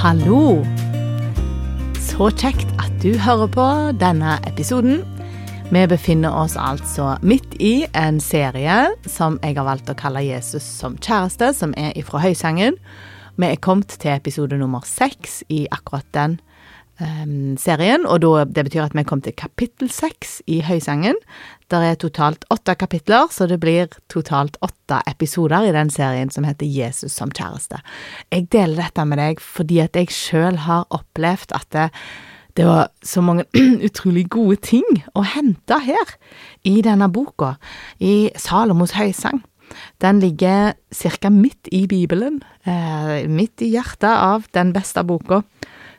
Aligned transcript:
Hallo! 0.00 0.62
Så 2.00 2.30
kjekt 2.40 2.70
at 2.80 2.94
du 3.02 3.18
hører 3.20 3.50
på 3.52 3.64
denne 4.00 4.38
episoden. 4.48 5.02
Vi 5.68 5.82
befinner 5.92 6.32
oss 6.40 6.54
altså 6.56 7.18
midt 7.20 7.58
i 7.60 7.84
en 7.92 8.16
serie 8.24 8.94
som 9.04 9.36
jeg 9.44 9.58
har 9.58 9.66
valgt 9.68 9.92
å 9.92 9.96
kalle 10.00 10.22
Jesus 10.24 10.64
som 10.64 10.96
kjæreste, 10.96 11.50
som 11.52 11.76
er 11.76 11.92
ifra 12.00 12.22
Høysangen. 12.24 12.80
Vi 13.36 13.50
er 13.50 13.60
kommet 13.60 13.92
til 14.00 14.14
episode 14.14 14.56
nummer 14.56 14.88
seks 14.88 15.42
i 15.52 15.66
akkurat 15.68 16.08
den 16.16 16.40
serien, 17.60 18.04
og 18.06 18.20
da, 18.24 18.44
det 18.44 18.66
betyr 18.66 18.86
at 18.86 18.96
vi 18.96 19.04
kom 19.08 19.22
til 19.24 19.34
kapittel 19.36 19.90
seks 19.92 20.40
i 20.50 20.60
Høysangen. 20.66 21.18
Det 21.70 21.78
er 21.86 21.98
totalt 22.00 22.44
åtte 22.50 22.74
kapitler, 22.76 23.30
så 23.32 23.46
det 23.50 23.60
blir 23.62 23.90
totalt 24.12 24.58
åtte 24.64 25.00
episoder 25.08 25.68
i 25.68 25.74
den 25.74 25.90
serien 25.92 26.32
som 26.34 26.44
heter 26.48 26.66
Jesus 26.66 27.14
som 27.16 27.30
kjæreste. 27.30 27.80
Jeg 28.32 28.48
deler 28.52 28.82
dette 28.84 29.06
med 29.06 29.20
deg 29.22 29.40
fordi 29.44 29.80
at 29.84 29.96
jeg 29.96 30.12
sjøl 30.14 30.60
har 30.66 30.88
opplevd 30.90 31.54
at 31.56 31.68
det, 31.76 31.86
det 32.58 32.66
var 32.66 32.90
så 33.06 33.22
mange 33.24 33.46
utrolig 33.88 34.26
gode 34.32 34.58
ting 34.66 35.04
å 35.14 35.24
hente 35.24 35.78
her, 35.86 36.16
i 36.66 36.80
denne 36.84 37.08
boka, 37.08 37.54
i 37.96 38.28
Salomos 38.36 38.96
høysang. 38.98 39.40
Den 40.02 40.18
ligger 40.20 40.74
cirka 40.92 41.30
midt 41.30 41.70
i 41.72 41.84
Bibelen, 41.86 42.40
eh, 42.66 43.28
midt 43.30 43.62
i 43.62 43.70
hjertet 43.76 44.10
av 44.10 44.50
den 44.56 44.74
beste 44.74 45.06
boka 45.06 45.44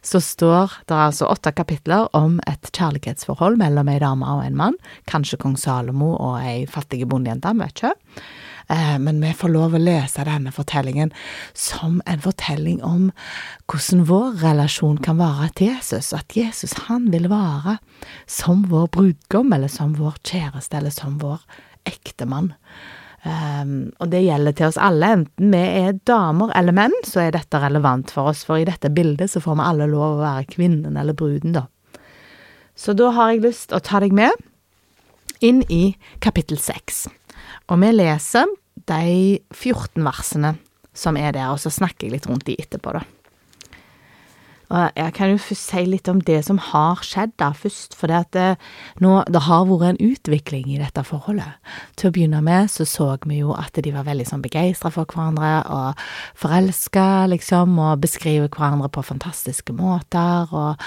så 0.02 0.22
står 0.24 0.78
det 0.90 0.98
altså 0.98 1.30
åtte 1.30 1.54
kapitler 1.54 2.08
om 2.18 2.40
et 2.50 2.72
kjærlighetsforhold 2.74 3.60
mellom 3.62 3.90
ei 3.92 4.00
dame 4.02 4.26
og 4.26 4.46
en 4.46 4.58
mann, 4.58 4.78
kanskje 5.10 5.40
kong 5.42 5.58
Salomo 5.62 6.16
og 6.16 6.40
ei 6.42 6.64
fattig 6.70 7.04
bondejente, 7.10 7.54
vet 7.60 7.76
ikke. 7.76 7.94
Eh, 8.72 8.98
men 9.00 9.20
vi 9.22 9.34
får 9.36 9.52
lov 9.52 9.76
å 9.76 9.82
lese 9.82 10.26
denne 10.26 10.54
fortellingen 10.56 11.12
som 11.58 12.00
en 12.10 12.24
fortelling 12.24 12.80
om 12.86 13.10
hvordan 13.70 14.06
vår 14.10 14.40
relasjon 14.42 15.02
kan 15.04 15.20
være 15.20 15.52
til 15.58 15.74
Jesus, 15.74 16.14
at 16.18 16.38
Jesus 16.38 16.78
han 16.88 17.10
vil 17.14 17.30
være 17.32 17.78
som 18.30 18.66
vår 18.72 18.88
brudgom, 18.96 19.54
eller 19.54 19.72
som 19.72 19.98
vår 20.00 20.18
kjæreste, 20.24 20.80
eller 20.80 20.94
som 20.96 21.20
vår 21.22 21.44
ektemann. 21.90 22.54
Um, 23.22 23.92
og 24.02 24.10
det 24.10 24.24
gjelder 24.24 24.56
til 24.58 24.72
oss 24.72 24.80
alle, 24.82 25.12
enten 25.14 25.52
vi 25.54 25.60
er 25.62 26.00
damer 26.10 26.50
eller 26.58 26.74
menn, 26.74 26.96
så 27.06 27.22
er 27.22 27.36
dette 27.36 27.60
relevant 27.62 28.10
for 28.10 28.32
oss, 28.32 28.42
for 28.48 28.58
i 28.58 28.66
dette 28.66 28.90
bildet 28.90 29.30
så 29.30 29.42
får 29.44 29.60
vi 29.60 29.68
alle 29.68 29.88
lov 29.92 30.16
å 30.16 30.24
være 30.24 30.48
kvinnen 30.56 30.98
eller 30.98 31.14
bruden, 31.18 31.54
da. 31.54 31.68
Så 32.74 32.96
da 32.98 33.12
har 33.14 33.36
jeg 33.36 33.44
lyst 33.46 33.76
å 33.78 33.82
ta 33.84 34.02
deg 34.02 34.16
med 34.18 34.34
inn 35.46 35.62
i 35.70 35.94
kapittel 36.24 36.58
seks, 36.62 37.06
og 37.70 37.84
vi 37.84 37.94
leser 37.94 38.50
de 38.90 39.38
14 39.54 40.02
versene 40.02 40.56
som 40.98 41.18
er 41.20 41.36
der, 41.38 41.54
og 41.54 41.62
så 41.62 41.70
snakker 41.70 42.08
jeg 42.08 42.18
litt 42.18 42.30
rundt 42.30 42.48
de 42.50 42.58
etterpå, 42.58 42.98
da. 42.98 43.06
Og 44.72 44.96
jeg 44.96 45.14
kan 45.18 45.32
jo 45.34 45.40
først 45.42 45.74
si 45.74 45.82
litt 45.88 46.08
om 46.08 46.22
det 46.24 46.40
som 46.48 46.60
har 46.72 47.02
skjedd 47.04 47.34
da, 47.42 47.50
først, 47.58 47.96
for 48.00 48.12
det, 48.12 48.22
det, 48.36 48.48
nå, 49.04 49.18
det 49.28 49.44
har 49.48 49.66
vært 49.68 49.88
en 49.90 50.00
utvikling 50.12 50.70
i 50.72 50.80
dette 50.80 51.04
forholdet. 51.08 51.60
Til 52.00 52.08
å 52.08 52.14
begynne 52.16 52.40
med 52.46 52.72
så 52.72 52.88
så 52.88 53.10
vi 53.26 53.42
jo 53.42 53.52
at 53.58 53.76
de 53.76 53.92
var 53.92 54.08
veldig 54.08 54.28
sånn 54.30 54.44
begeistra 54.46 54.92
for 54.94 55.10
hverandre 55.12 55.52
og 55.68 56.06
forelska, 56.40 57.28
liksom, 57.34 57.76
og 57.84 58.00
beskriver 58.06 58.48
hverandre 58.48 58.88
på 58.94 59.04
fantastiske 59.04 59.76
måter, 59.76 60.48
og 60.56 60.80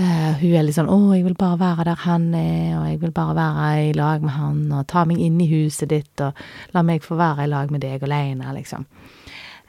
uh, 0.00 0.32
hun 0.42 0.56
er 0.58 0.66
litt 0.66 0.78
sånn 0.80 0.90
'Å, 0.90 1.14
jeg 1.14 1.26
vil 1.28 1.38
bare 1.38 1.60
være 1.62 1.88
der 1.92 2.04
han 2.08 2.28
er, 2.34 2.78
og 2.80 2.86
jeg 2.90 3.00
vil 3.06 3.14
bare 3.14 3.38
være 3.38 3.70
i 3.86 3.96
lag 3.96 4.22
med 4.22 4.34
han, 4.34 4.62
og 4.72 4.86
ta 4.90 5.06
meg 5.06 5.22
inn 5.22 5.40
i 5.40 5.50
huset 5.52 5.94
ditt, 5.94 6.14
og 6.20 6.34
la 6.74 6.82
meg 6.82 7.06
få 7.06 7.14
være 7.20 7.46
i 7.46 7.52
lag 7.54 7.70
med 7.70 7.86
deg 7.86 8.02
aleine', 8.02 8.54
liksom. 8.58 8.86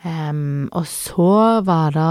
Og 0.03 0.87
så 0.89 1.61
var 1.63 1.93
det 1.95 2.07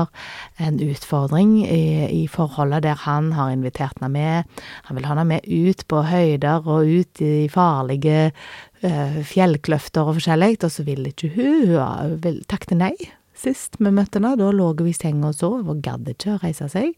en 0.64 0.78
utfordring 0.80 1.58
i, 1.66 2.06
i, 2.08 2.22
forholdet 2.30 2.86
der 2.86 3.00
han 3.04 3.32
har 3.36 3.52
invitert 3.52 3.98
henne 4.00 4.08
med. 4.14 4.62
Han 4.88 4.96
vil 4.96 5.08
ha 5.08 5.12
henne 5.12 5.26
med 5.28 5.44
ut 5.44 5.84
på 5.90 6.00
høyder 6.08 6.64
og 6.64 6.88
ut 6.88 7.20
i 7.20 7.50
farlige 7.52 8.30
uh, 8.32 9.18
fjellkløfter 9.28 10.08
og 10.08 10.16
forskjellig, 10.20 10.56
og 10.64 10.72
så 10.72 10.86
vil 10.88 11.10
ikke 11.10 11.34
hun. 11.36 11.76
Hun 11.76 12.16
vil, 12.24 12.40
takte 12.48 12.78
nei 12.78 12.94
sist 13.36 13.76
vi 13.80 13.92
møtte 13.92 14.20
henne. 14.20 14.36
Da 14.40 14.50
lå 14.54 14.72
hun 14.72 14.88
i 14.88 14.96
senga 14.96 15.32
og 15.32 15.38
sov 15.38 15.68
og 15.68 15.84
gadd 15.84 16.08
ikke 16.14 16.36
å 16.36 16.42
reise 16.42 16.68
seg. 16.72 16.94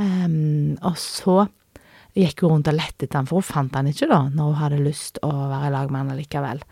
Um, 0.00 0.78
og 0.86 0.96
så 1.00 1.42
gikk 2.16 2.42
hun 2.42 2.56
rundt 2.56 2.70
og 2.70 2.78
lette 2.78 3.04
etter 3.06 3.20
han, 3.20 3.28
for 3.28 3.42
hun 3.42 3.46
fant 3.46 3.76
han 3.76 3.90
ikke 3.90 4.08
da, 4.10 4.24
når 4.32 4.48
hun 4.48 4.60
hadde 4.62 4.82
lyst 4.82 5.20
å 5.26 5.30
være 5.30 5.68
i 5.68 5.74
lag 5.76 5.92
med 5.92 6.02
han 6.08 6.18
likevel 6.18 6.62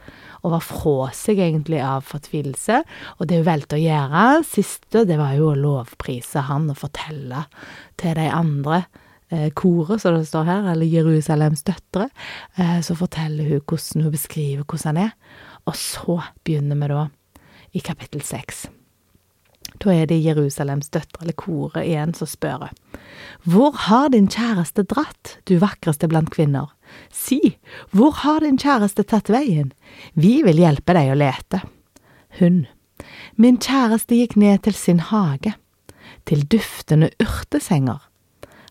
og 0.43 0.54
var 0.54 0.65
fra 0.65 1.10
seg 1.16 1.41
egentlig 1.43 1.81
av 1.84 2.06
fortvilelse. 2.09 2.81
Og 3.19 3.28
det 3.28 3.41
hun 3.41 3.49
valgte 3.49 3.78
å 3.78 3.82
gjøre 3.82 4.25
siste, 4.47 5.04
det 5.09 5.19
var 5.21 5.34
jo 5.38 5.50
å 5.53 5.59
lovprise 5.59 6.47
han 6.49 6.71
og 6.72 6.81
fortelle 6.81 7.44
til 8.00 8.16
de 8.19 8.28
andre 8.31 8.82
eh, 9.31 9.50
koret, 9.59 10.03
som 10.03 10.16
det 10.16 10.28
står 10.31 10.49
her, 10.49 10.72
eller 10.72 10.88
Jerusalems 10.88 11.65
døtre, 11.66 12.09
eh, 12.56 12.81
så 12.84 12.97
forteller 12.99 13.53
hun 13.53 13.62
hvordan 13.62 14.09
hun 14.09 14.15
beskriver 14.15 14.65
hvordan 14.65 14.93
han 14.93 15.04
er. 15.09 15.47
Og 15.69 15.76
så 15.76 16.21
begynner 16.47 16.78
vi 16.81 16.93
da 16.94 17.06
i 17.76 17.84
kapittel 17.84 18.25
seks. 18.25 18.69
Da 19.78 19.93
er 19.93 20.09
det 20.09 20.22
Jerusalems 20.25 20.88
døtre, 20.91 21.22
eller 21.22 21.37
koret 21.38 21.84
igjen, 21.84 22.15
som 22.16 22.31
spør. 22.31 22.70
Hvor 23.44 23.76
har 23.87 24.09
din 24.15 24.31
kjæreste 24.32 24.87
dratt, 24.88 25.37
du 25.47 25.59
vakreste 25.60 26.09
blant 26.10 26.32
kvinner? 26.34 26.72
Si, 27.12 27.59
hvor 27.91 28.15
har 28.22 28.44
din 28.44 28.59
kjæreste 28.60 29.04
tatt 29.09 29.31
veien? 29.32 29.72
Vi 30.15 30.41
vil 30.47 30.60
hjelpe 30.62 30.97
deg 30.97 31.12
å 31.12 31.19
lete. 31.19 31.62
Hun, 32.38 32.66
min 33.37 33.59
kjæreste 33.62 34.19
gikk 34.19 34.37
ned 34.37 34.65
til 34.66 34.76
sin 34.76 35.00
hage, 35.10 35.54
til 36.28 36.44
duftende 36.50 37.10
urtesenger. 37.22 38.00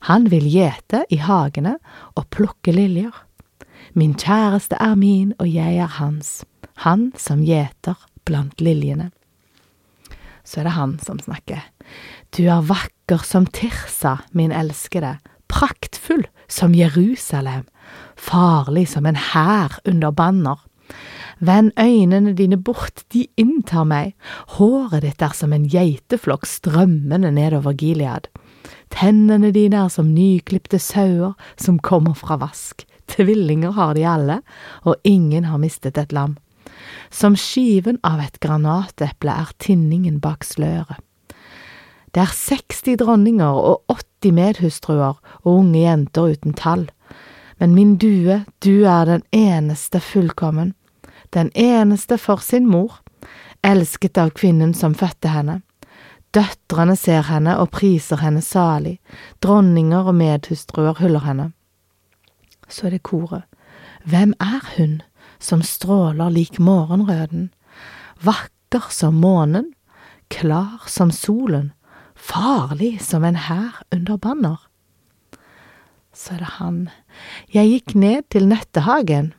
Han 0.07 0.29
vil 0.31 0.45
gjete 0.47 1.03
i 1.09 1.17
hagene 1.23 1.77
og 2.15 2.27
plukke 2.33 2.73
liljer. 2.75 3.13
Min 3.97 4.13
kjæreste 4.13 4.77
er 4.79 4.95
min, 4.99 5.33
og 5.39 5.49
jeg 5.49 5.79
er 5.81 5.97
hans, 5.97 6.43
han 6.85 7.09
som 7.17 7.41
gjeter 7.41 7.97
blant 8.27 8.61
liljene. 8.61 9.09
Så 10.45 10.61
er 10.61 10.69
det 10.69 10.77
han 10.77 10.97
som 11.03 11.19
snakker. 11.19 11.63
Du 12.35 12.45
er 12.45 12.67
vakker 12.67 13.23
som 13.25 13.47
Tirsa, 13.47 14.19
min 14.31 14.51
elskede, 14.51 15.17
praktfull 15.51 16.27
som 16.47 16.75
Jerusalem, 16.75 17.65
farlig 18.15 18.87
som 18.91 19.05
en 19.05 19.19
hær 19.19 19.79
under 19.87 20.11
banner. 20.11 20.57
Vend 21.39 21.71
øynene 21.79 22.33
dine 22.33 22.57
bort, 22.57 23.03
de 23.13 23.27
inntar 23.37 23.85
meg, 23.85 24.15
håret 24.57 25.03
ditt 25.05 25.21
er 25.21 25.35
som 25.37 25.53
en 25.53 25.67
geiteflokk 25.69 26.47
strømmende 26.49 27.29
nedover 27.35 27.77
Gilead. 27.77 28.31
Tennene 28.89 29.51
dine 29.53 29.83
er 29.85 29.91
som 29.93 30.13
nyklipte 30.15 30.79
sauer 30.81 31.35
som 31.59 31.77
kommer 31.79 32.17
fra 32.17 32.39
vask, 32.41 32.85
tvillinger 33.11 33.75
har 33.77 33.93
de 33.93 34.05
alle, 34.07 34.41
og 34.83 34.95
ingen 35.03 35.45
har 35.45 35.61
mistet 35.61 35.97
et 35.97 36.15
lam. 36.15 36.37
Som 37.11 37.37
skiven 37.39 37.99
av 38.03 38.19
et 38.23 38.39
granateple 38.43 39.31
er 39.31 39.53
tinningen 39.61 40.19
bak 40.23 40.43
sløret. 40.47 40.99
Det 42.15 42.23
er 42.23 42.33
60 42.33 42.97
dronninger 42.97 43.59
og 43.69 43.83
80 43.93 44.33
medhustruer 44.33 45.19
og 45.43 45.51
unge 45.51 45.83
jenter 45.83 46.31
uten 46.33 46.55
tall. 46.57 46.87
Men 47.57 47.75
min 47.75 47.95
due, 47.97 48.43
du 48.59 48.85
er 48.85 49.05
den 49.05 49.23
eneste 49.31 49.99
fullkommen, 49.99 50.73
den 51.33 51.51
eneste 51.55 52.17
for 52.17 52.37
sin 52.37 52.67
mor, 52.69 52.99
elsket 53.63 54.17
av 54.17 54.29
kvinnen 54.37 54.73
som 54.77 54.95
fødte 54.95 55.31
henne. 55.33 55.61
Døtrene 56.35 56.95
ser 56.99 57.25
henne 57.31 57.55
og 57.57 57.71
priser 57.73 58.21
henne 58.21 58.43
salig, 58.45 58.97
dronninger 59.41 60.11
og 60.11 60.15
medhustruer 60.19 60.99
hyller 61.01 61.25
henne. 61.25 61.51
Så 62.69 62.87
er 62.87 62.97
det 62.97 63.03
koret. 63.07 63.47
Hvem 64.05 64.33
er 64.39 64.61
hun 64.77 65.01
som 65.39 65.63
stråler 65.63 66.29
lik 66.29 66.59
morgenrøden, 66.59 67.49
vakker 68.23 68.91
som 68.91 69.17
månen, 69.23 69.73
klar 70.29 70.85
som 70.87 71.11
solen, 71.11 71.71
farlig 72.15 72.97
som 73.03 73.23
en 73.23 73.39
hær 73.47 73.81
under 73.91 74.17
banner? 74.17 74.66
Er 76.17 76.39
det 76.41 76.53
han. 76.57 76.77
Jeg 77.53 77.69
gikk 77.69 77.93
ned 77.95 78.25
til 78.33 78.47
nøttehagen, 78.49 79.33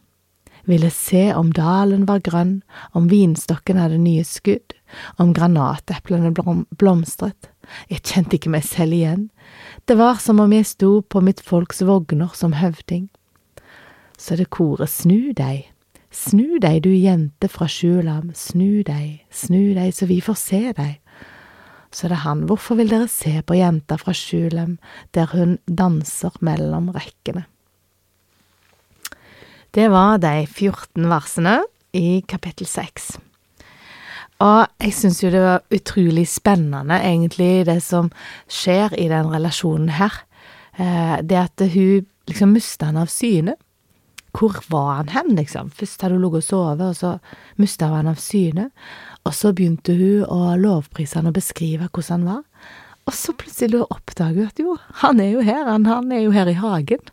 ville 0.68 0.90
se 0.94 1.32
om 1.34 1.50
dalen 1.52 2.04
var 2.08 2.20
grønn, 2.24 2.60
om 2.94 3.08
vinstokken 3.10 3.80
hadde 3.80 3.98
nye 4.00 4.24
skudd, 4.24 4.76
om 5.18 5.32
granateplene 5.36 6.30
blom 6.36 6.66
blomstret. 6.80 7.50
Jeg 7.90 8.04
kjente 8.06 8.38
ikke 8.38 8.52
meg 8.52 8.64
selv 8.68 8.96
igjen. 8.96 9.26
Det 9.88 9.98
var 9.98 10.20
som 10.22 10.40
om 10.40 10.52
jeg 10.54 10.68
sto 10.68 11.00
på 11.02 11.20
mitt 11.24 11.42
folks 11.44 11.82
vogner 11.84 12.30
som 12.36 12.54
høvding. 12.56 13.08
Så 14.16 14.38
det 14.38 14.48
koret 14.54 14.92
Snu 14.92 15.34
deg, 15.36 15.66
snu 16.14 16.60
deg 16.62 16.82
du 16.86 16.92
jente 16.94 17.50
fra 17.52 17.68
Sjulam, 17.68 18.30
snu 18.34 18.84
deg, 18.86 19.24
snu 19.30 19.74
deg 19.76 19.92
så 19.94 20.08
vi 20.08 20.22
får 20.24 20.40
se 20.40 20.62
deg 20.78 20.96
så 21.92 22.06
er 22.06 22.14
det 22.14 22.24
han. 22.24 22.46
Hvorfor 22.48 22.78
vil 22.78 22.90
dere 22.90 23.08
se 23.10 23.38
på 23.42 23.56
jenta 23.58 23.98
fra 24.00 24.14
Sjulem 24.16 24.76
der 25.16 25.30
hun 25.32 25.56
danser 25.66 26.36
mellom 26.44 26.90
rekkene? 26.96 27.46
Det 29.74 29.88
var 29.92 30.20
de 30.22 30.46
14 30.46 31.08
versene 31.10 31.58
i 31.96 32.20
kapittel 32.28 32.68
6. 32.68 33.16
Og 34.44 34.68
jeg 34.78 34.94
syns 34.94 35.20
jo 35.22 35.30
det 35.34 35.42
var 35.42 35.64
utrolig 35.74 36.24
spennende, 36.30 37.00
egentlig, 37.02 37.66
det 37.66 37.80
som 37.82 38.10
skjer 38.46 38.94
i 38.94 39.08
den 39.10 39.30
relasjonen 39.32 39.90
her. 39.98 40.20
Eh, 40.78 41.16
det 41.26 41.40
at 41.40 41.64
hun 41.74 42.06
liksom 42.30 42.54
mista 42.54 42.90
han 42.92 43.00
av 43.02 43.10
syne. 43.10 43.56
Hvor 44.36 44.60
var 44.70 44.92
han 45.00 45.10
hen, 45.10 45.34
liksom? 45.40 45.72
Først 45.74 46.02
hadde 46.04 46.14
hun 46.14 46.22
ligget 46.22 46.44
og 46.44 46.48
sovet, 46.48 46.86
og 46.86 46.96
så 46.96 47.14
mista 47.58 47.88
hun 47.90 47.96
han 48.02 48.12
av 48.12 48.22
syne. 48.22 48.68
Og 49.26 49.34
så 49.36 49.52
begynte 49.52 49.94
hun 49.98 50.26
å 50.30 50.56
lovprise 50.60 51.18
han 51.18 51.30
og 51.30 51.36
beskrive 51.36 51.88
hvordan 51.90 52.20
han 52.20 52.28
var. 52.28 52.72
Og 53.08 53.16
så 53.16 53.32
plutselig 53.36 53.80
oppdager 53.88 54.42
hun 54.42 54.50
at 54.50 54.60
jo, 54.60 54.76
han 55.02 55.20
er 55.24 55.32
jo 55.32 55.44
her, 55.44 55.64
han, 55.68 55.86
han 55.88 56.12
er 56.12 56.26
jo 56.26 56.34
her 56.36 56.50
i 56.50 56.58
hagen. 56.58 57.10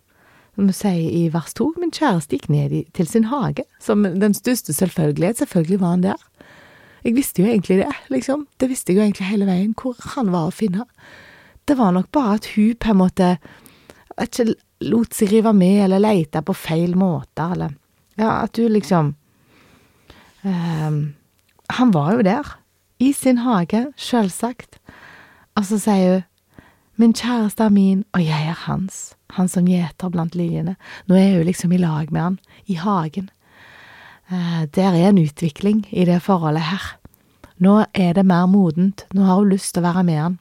Som 0.55 0.69
hun 0.69 0.75
sier 0.75 1.11
i 1.11 1.25
vers 1.33 1.55
to, 1.55 1.69
min 1.79 1.91
kjæreste 1.91 2.37
gikk 2.37 2.47
ned 2.51 2.75
i, 2.75 2.83
til 2.95 3.07
sin 3.09 3.27
hage, 3.31 3.65
som 3.83 4.05
den 4.07 4.35
største 4.35 4.75
selvfølgelighet, 4.75 5.41
selvfølgelig 5.41 5.79
var 5.81 5.95
han 5.95 6.05
der. 6.05 6.21
Jeg 7.05 7.15
visste 7.17 7.43
jo 7.43 7.49
egentlig 7.49 7.81
det, 7.83 7.91
liksom. 8.09 8.47
Det 8.59 8.69
visste 8.71 8.91
jeg 8.91 8.97
jo 8.97 9.03
egentlig 9.03 9.27
hele 9.29 9.47
veien, 9.49 9.75
hvor 9.77 9.99
han 10.15 10.31
var 10.33 10.47
å 10.49 10.55
finne. 10.55 10.87
Det 11.67 11.75
var 11.77 11.91
nok 11.93 12.07
bare 12.15 12.39
at 12.39 12.47
hun 12.55 12.77
på 12.79 12.93
en 12.93 13.01
måte 13.01 13.27
ikke 14.21 14.47
lot 14.87 15.13
seg 15.15 15.33
rive 15.33 15.51
med, 15.55 15.83
eller 15.85 16.01
leite 16.01 16.41
på 16.45 16.55
feil 16.55 16.95
måter, 16.99 17.55
eller 17.55 17.75
Ja, 18.15 18.45
at 18.45 18.55
hun 18.55 18.71
liksom 18.71 19.09
um, 20.47 20.99
Han 21.69 21.93
var 21.93 22.13
jo 22.13 22.21
der, 22.21 22.55
i 22.99 23.11
sin 23.13 23.37
hage, 23.37 23.87
sjølsagt. 23.97 24.79
Og 25.55 25.65
så 25.65 25.79
sier 25.79 26.13
hun 26.13 26.23
Min 26.95 27.11
kjæreste 27.11 27.63
er 27.63 27.73
min, 27.75 28.05
og 28.15 28.21
jeg 28.23 28.47
er 28.47 28.55
hans, 28.55 29.17
han 29.35 29.49
som 29.51 29.65
gjeter 29.67 30.07
blant 30.13 30.35
liljene. 30.35 30.77
Nå 31.11 31.17
er 31.19 31.33
hun 31.35 31.43
liksom 31.49 31.73
i 31.75 31.79
lag 31.81 32.07
med 32.07 32.21
han, 32.21 32.37
i 32.71 32.77
hagen. 32.79 33.27
Eh, 34.31 34.63
der 34.71 34.95
er 34.95 35.09
en 35.09 35.19
utvikling 35.19 35.83
i 35.91 36.05
det 36.07 36.21
forholdet 36.23 36.63
her. 36.63 36.85
Nå 37.59 37.83
er 37.93 38.13
det 38.15 38.23
mer 38.25 38.45
modent, 38.47 39.03
nå 39.11 39.27
har 39.27 39.41
hun 39.41 39.51
lyst 39.51 39.73
til 39.73 39.83
å 39.83 39.89
være 39.89 40.05
med 40.07 40.21
han 40.21 40.39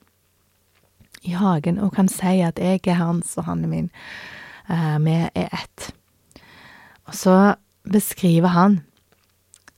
i 1.24 1.34
hagen 1.38 1.78
og 1.80 1.94
kan 1.96 2.08
si 2.10 2.40
at 2.44 2.60
jeg 2.60 2.82
er 2.86 3.00
hans 3.00 3.36
og 3.40 3.48
han 3.48 3.64
er 3.64 3.70
min. 3.70 3.90
Eh, 4.70 4.98
vi 5.04 5.16
er 5.34 5.48
ett. 5.52 5.90
Og 7.08 7.14
så 7.14 7.54
beskriver 7.84 8.54
han 8.54 8.80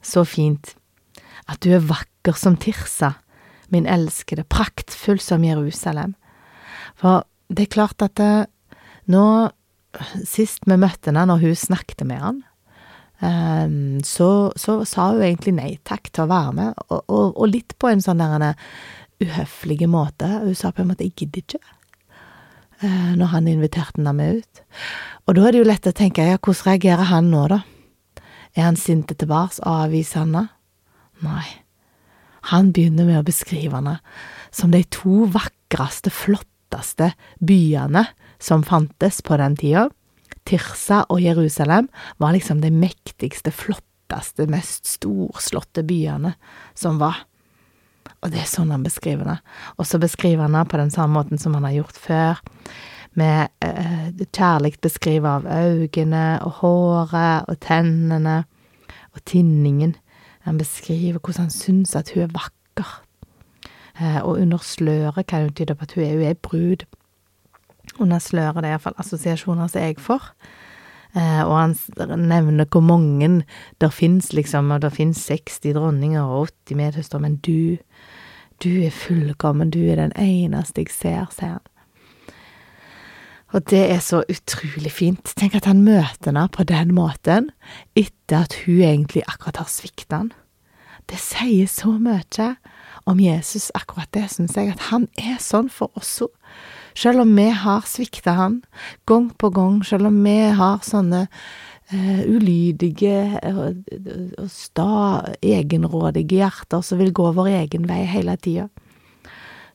så 0.03 0.25
fint 0.25 0.77
at 1.51 1.63
du 1.63 1.73
er 1.77 1.87
vakker 1.87 2.37
som 2.39 2.57
Tirsa, 2.61 3.15
min 3.75 3.87
elskede, 3.91 4.47
praktfull 4.47 5.21
som 5.23 5.45
Jerusalem. 5.47 6.15
For 6.99 7.27
det 7.51 7.67
er 7.67 7.75
klart 7.75 8.03
at 8.03 8.17
det, 8.19 8.47
nå, 9.11 9.25
sist 10.27 10.67
vi 10.67 10.79
møtte 10.79 11.11
henne, 11.11 11.27
når 11.31 11.43
hun 11.45 11.59
snakket 11.59 12.07
med 12.07 12.23
han, 12.23 12.45
Um, 13.17 14.03
så, 14.05 14.53
så, 14.61 14.85
sa 14.85 15.07
hun 15.09 15.23
egentlig 15.25 15.55
nei 15.57 15.71
takk 15.89 16.11
til 16.13 16.27
å 16.27 16.29
være 16.29 16.53
med, 16.53 16.83
og, 16.91 16.99
og, 17.09 17.31
og 17.33 17.49
litt 17.49 17.73
på 17.81 17.89
en 17.89 18.03
sånn 18.05 18.21
der 18.21 18.59
uhøflig 19.25 19.87
måte. 19.89 20.29
Hun 20.43 20.55
sa 20.55 20.69
på 20.71 20.83
en 20.83 20.91
måte 20.91 21.07
'jeg 21.07 21.17
gidder 21.17 21.41
ikke', 21.41 23.17
når 23.17 23.33
han 23.33 23.49
inviterte 23.49 23.97
henne 23.97 24.13
med 24.13 24.43
ut. 24.43 24.63
Og 25.27 25.35
da 25.35 25.47
er 25.47 25.53
det 25.53 25.63
jo 25.63 25.71
lett 25.71 25.89
å 25.89 25.97
tenke 25.97 26.29
ja, 26.29 26.37
hvordan 26.37 26.67
reagerer 26.67 27.09
han 27.09 27.31
nå, 27.33 27.49
da? 27.49 27.63
Er 28.57 28.69
han 28.69 28.77
sint 28.77 29.09
tilbake? 29.09 29.65
Avviser 29.65 30.21
han 30.21 30.35
henne? 30.35 30.49
Nei. 31.25 31.47
Han 32.53 32.71
begynner 32.75 33.09
med 33.09 33.21
å 33.21 33.27
beskrive 33.27 33.79
henne 33.79 33.99
som 34.55 34.71
de 34.71 34.83
to 34.93 35.27
vakreste, 35.33 36.13
flotteste 36.15 37.13
byene 37.39 38.05
som 38.39 38.65
fantes 38.67 39.23
på 39.25 39.39
den 39.41 39.57
tida 39.59 39.89
Tirsa 40.47 41.03
og 41.11 41.21
Jerusalem 41.23 41.89
var 42.23 42.35
liksom 42.37 42.61
de 42.63 42.71
mektigste, 42.71 43.51
flotteste, 43.51 44.47
mest 44.51 44.87
storslåtte 44.87 45.83
byene 45.87 46.37
som 46.75 47.01
var. 47.03 47.25
Og 48.23 48.31
det 48.33 48.45
er 48.45 48.51
sånn 48.51 48.71
han 48.75 48.87
beskriver 48.87 49.27
det. 49.27 49.37
Og 49.77 49.89
så 49.89 50.01
beskriver 50.03 50.47
han 50.47 50.57
det 50.57 50.67
på 50.71 50.81
den 50.81 50.93
samme 50.95 51.19
måten 51.19 51.43
som 51.43 51.57
han 51.59 51.67
har 51.67 51.81
gjort 51.81 52.01
før, 52.01 52.43
med 53.17 53.49
eh, 53.65 54.11
kjærlig 54.29 54.77
beskriver 54.85 55.41
av 55.41 55.47
øynene 55.49 56.25
og 56.45 56.59
håret 56.61 57.49
og 57.49 57.61
tennene 57.65 58.43
og 59.17 59.23
tinningen. 59.25 59.97
Han 60.47 60.59
beskriver 60.59 61.19
hvordan 61.19 61.49
han 61.49 61.51
syns 61.51 61.97
at 61.99 62.13
hun 62.15 62.23
er 62.23 62.35
vakker. 62.35 62.93
Eh, 63.99 64.21
og 64.23 64.39
under 64.39 64.59
sløret 64.63 65.27
kan 65.27 65.49
det 65.49 65.57
tyde 65.57 65.75
på 65.75 65.83
at 65.89 65.95
hun 65.97 66.05
er, 66.05 66.27
hun 66.27 66.37
brud 66.43 66.87
under 67.99 68.19
sløret. 68.19 68.63
Det 68.63 68.71
er 68.71 68.77
iallfall 68.77 68.99
assosiasjoner 69.03 69.67
som 69.67 69.83
jeg 69.83 69.99
får. 69.99 70.31
Eh, 71.17 71.43
og 71.43 71.57
han 71.59 71.75
nevner 72.29 72.69
hvor 72.71 72.85
mange 72.85 73.43
der 73.81 73.89
fins, 73.91 74.33
liksom, 74.33 74.71
og 74.71 74.83
der 74.83 74.89
fins 74.89 75.27
60 75.27 75.61
dronninger 75.75 76.23
og 76.23 76.49
80 76.49 76.77
medhøster, 76.77 77.19
men 77.19 77.37
du, 77.37 77.77
du 78.63 78.71
er 78.85 78.91
fullkommen, 78.91 79.71
du 79.71 79.81
er 79.81 79.97
den 79.97 80.13
eneste 80.17 80.85
jeg 80.85 80.93
ser, 80.93 81.33
sier 81.33 81.57
han. 81.57 81.65
Og 83.55 83.63
det 83.71 83.85
er 83.93 84.01
så 84.03 84.25
utrolig 84.27 84.91
fint. 84.91 85.33
Tenk 85.39 85.55
at 85.55 85.69
han 85.71 85.85
møter 85.87 86.33
henne 86.33 86.49
på 86.51 86.67
den 86.67 86.95
måten, 86.97 87.53
etter 87.95 88.43
at 88.43 88.57
hun 88.65 88.83
egentlig 88.83 89.23
akkurat 89.29 89.63
har 89.63 89.71
svikta 89.71 90.25
han. 90.25 90.33
Det 91.07 91.19
sier 91.23 91.69
så 91.71 91.93
mye 92.03 92.57
om 93.07 93.21
Jesus, 93.23 93.71
akkurat 93.79 94.11
det, 94.17 94.25
syns 94.33 94.57
jeg, 94.59 94.73
at 94.75 94.89
han 94.91 95.07
er 95.15 95.39
sånn 95.43 95.71
for 95.71 95.95
oss 95.95 96.19
òg. 96.25 96.33
Selv 96.97 97.23
om 97.23 97.31
vi 97.37 97.47
har 97.53 97.85
svikta 97.87 98.35
han 98.39 98.63
gang 99.07 99.29
på 99.39 99.53
gang, 99.55 99.83
selv 99.85 100.09
om 100.09 100.17
vi 100.25 100.39
har 100.59 100.81
sånne 100.83 101.27
uh, 101.29 102.23
ulydige 102.25 103.37
og, 103.53 103.83
og 104.41 104.49
sta, 104.51 104.89
egenrådige 105.45 106.41
hjerter 106.41 106.83
som 106.83 106.99
vil 106.99 107.13
gå 107.15 107.31
vår 107.37 107.53
egen 107.61 107.87
vei 107.87 108.03
hele 108.11 108.35
tida, 108.41 108.67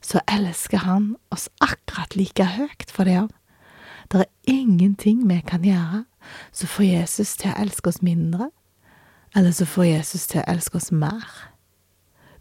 så 0.02 0.20
elsker 0.26 0.82
han 0.82 1.12
oss 1.32 1.46
akkurat 1.62 2.18
like 2.18 2.44
høyt 2.58 2.90
for 2.90 3.08
det 3.08 3.22
òg. 3.22 3.30
Det 4.10 4.24
er 4.24 4.30
ingenting 4.50 5.28
vi 5.28 5.40
kan 5.46 5.64
gjøre 5.66 6.04
som 6.52 6.70
får 6.70 6.86
Jesus 6.86 7.36
til 7.36 7.52
å 7.52 7.58
elske 7.62 7.90
oss 7.90 8.02
mindre, 8.02 8.50
eller 9.34 9.54
som 9.56 9.66
får 9.66 9.88
Jesus 9.88 10.26
til 10.30 10.42
å 10.42 10.48
elske 10.50 10.78
oss 10.78 10.90
mer. 10.94 11.26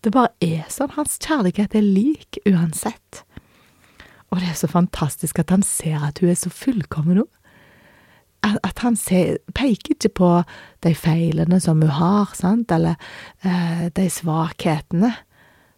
Det 0.01 0.13
bare 0.13 0.33
er 0.41 0.65
sånn. 0.69 0.93
Hans 0.97 1.19
kjærlighet 1.21 1.75
er 1.77 1.85
lik 1.85 2.39
uansett. 2.49 3.21
Og 4.31 4.39
det 4.39 4.49
er 4.49 4.57
så 4.57 4.69
fantastisk 4.71 5.41
at 5.41 5.51
han 5.53 5.63
ser 5.65 6.01
at 6.07 6.21
hun 6.21 6.31
er 6.31 6.39
så 6.39 6.49
fullkommen 6.53 7.21
nå. 7.21 7.27
At 8.41 8.81
han 8.81 8.95
ser, 8.97 9.37
peker 9.53 9.93
ikke 9.93 10.09
på 10.17 10.29
de 10.81 10.95
feilene 10.97 11.59
som 11.61 11.83
hun 11.83 11.93
har, 11.93 12.31
sant, 12.33 12.71
eller 12.73 12.97
eh, 13.45 13.91
de 13.93 14.07
svakhetene 14.09 15.11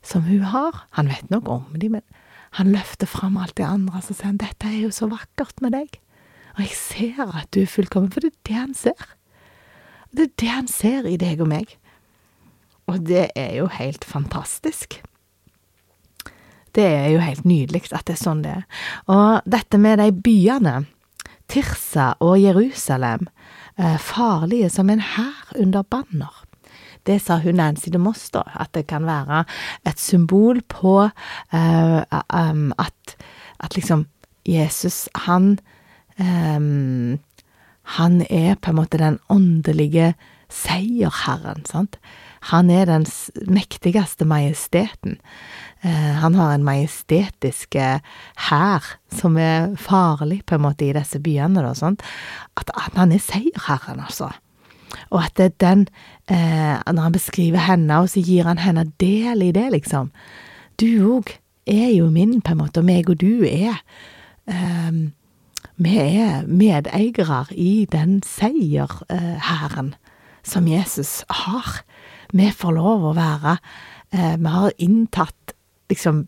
som 0.05 0.23
hun 0.29 0.45
har. 0.53 0.85
Han 0.95 1.11
vet 1.11 1.33
nok 1.33 1.49
om 1.51 1.65
dem, 1.75 1.97
men 1.97 2.05
han 2.59 2.71
løfter 2.73 3.09
fram 3.09 3.37
alt 3.41 3.55
det 3.57 3.65
andre, 3.65 4.01
så 4.01 4.13
sier 4.13 4.29
han 4.29 4.41
dette 4.41 4.69
er 4.69 4.83
jo 4.83 4.91
så 4.93 5.09
vakkert 5.09 5.61
med 5.63 5.73
deg. 5.73 5.99
Og 6.53 6.65
jeg 6.67 6.75
ser 6.77 7.31
at 7.33 7.49
du 7.55 7.63
er 7.63 7.71
fullkommen, 7.71 8.11
for 8.13 8.21
det 8.21 8.33
er 8.33 8.41
det 8.49 8.57
han 8.59 8.75
ser. 8.77 9.07
Det 10.13 10.27
er 10.27 10.35
det 10.37 10.51
han 10.51 10.69
ser 10.69 11.09
i 11.09 11.17
deg 11.17 11.41
og 11.41 11.49
meg. 11.49 11.73
Og 12.91 13.01
det 13.07 13.31
er 13.39 13.55
jo 13.57 13.69
helt 13.73 14.05
fantastisk. 14.05 14.99
Det 16.73 16.85
er 16.85 17.09
jo 17.13 17.21
helt 17.21 17.45
nydelig 17.45 17.87
at 17.93 18.05
det 18.05 18.17
er 18.17 18.21
sånn 18.21 18.43
det 18.45 18.53
er. 18.59 18.63
Og 19.09 19.49
dette 19.49 19.79
med 19.81 20.01
de 20.01 20.09
byene, 20.13 20.75
Tirsa 21.49 22.13
og 22.23 22.37
Jerusalem, 22.41 23.27
eh, 23.77 23.97
farlige 23.97 24.69
som 24.73 24.89
en 24.89 25.01
hær 25.01 25.53
under 25.57 25.83
banner. 25.83 26.42
Det 27.07 27.19
sa 27.21 27.39
hun 27.43 27.59
Nancy 27.59 27.91
de 27.93 27.99
Moss, 28.01 28.29
da, 28.33 28.43
at 28.59 28.73
det 28.75 28.85
kan 28.87 29.05
være 29.07 29.43
et 29.89 29.99
symbol 29.99 30.61
på 30.71 30.95
uh, 31.05 32.01
um, 32.33 32.69
at, 32.79 33.15
at, 33.59 33.75
liksom 33.75 34.07
Jesus, 34.47 35.09
han 35.15 35.57
um, 36.19 37.19
Han 37.83 38.21
er 38.29 38.55
på 38.55 38.71
en 38.71 38.75
måte 38.75 38.97
den 38.97 39.19
åndelige 39.29 40.13
seierherren, 40.47 41.65
sant? 41.67 41.97
Han 42.51 42.69
er 42.71 42.85
den 42.87 43.05
mektigste 43.47 44.25
majesteten. 44.27 45.17
Eh, 45.81 46.13
han 46.21 46.35
har 46.35 46.53
en 46.53 46.63
majestetisk 46.63 47.75
hær 47.75 48.87
som 49.11 49.37
er 49.37 49.75
farlig, 49.75 50.45
på 50.45 50.55
en 50.55 50.63
måte, 50.63 50.87
i 50.87 50.95
disse 50.95 51.19
byene, 51.23 51.63
da, 51.63 51.73
sånt. 51.75 52.03
At, 52.59 52.71
at 52.71 52.95
han 52.99 53.11
er 53.11 53.23
seierherren, 53.23 54.03
altså. 54.03 54.31
Og 55.09 55.23
at 55.23 55.35
det 55.37 55.45
er 55.45 55.59
den 55.63 55.87
eh, 56.29 56.79
Når 56.93 57.01
han 57.01 57.15
beskriver 57.15 57.65
henne, 57.67 57.99
og 57.99 58.09
så 58.09 58.21
gir 58.23 58.47
han 58.47 58.57
henne 58.57 58.85
del 58.99 59.41
i 59.43 59.51
det, 59.51 59.71
liksom. 59.71 60.11
Du 60.79 60.87
òg 61.15 61.35
er 61.65 61.91
jo 61.95 62.09
min, 62.09 62.41
på 62.41 62.51
en 62.51 62.61
måte, 62.63 62.79
og 62.79 62.87
meg 62.87 63.09
og 63.09 63.19
du 63.21 63.45
er 63.47 63.79
eh, 64.47 64.91
Vi 65.75 65.97
er 65.97 66.45
medeiere 66.47 67.45
i 67.51 67.85
den 67.91 68.21
seierherren 68.23 69.93
eh, 69.93 69.99
som 70.43 70.67
Jesus 70.67 71.23
har. 71.29 71.83
Vi 72.33 72.51
får 72.51 72.75
lov 72.75 73.05
å 73.07 73.15
være 73.15 73.57
eh, 74.11 74.35
Vi 74.37 74.53
har 74.57 74.77
inntatt 74.77 75.55
liksom 75.89 76.27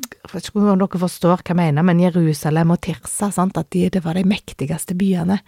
jeg 0.00 0.32
vet 0.32 0.46
ikke 0.48 0.62
om 0.62 0.80
dere 0.80 1.00
forstår 1.00 1.42
hva 1.42 1.52
jeg 1.52 1.58
mener, 1.58 1.84
men 1.84 2.00
Jerusalem 2.00 2.72
og 2.72 2.80
Tirsa, 2.84 3.30
sant, 3.34 3.58
at 3.60 3.68
de, 3.74 3.88
det 3.92 4.02
var 4.04 4.16
de 4.16 4.24
mektigste 4.24 4.94
byene. 4.96 5.40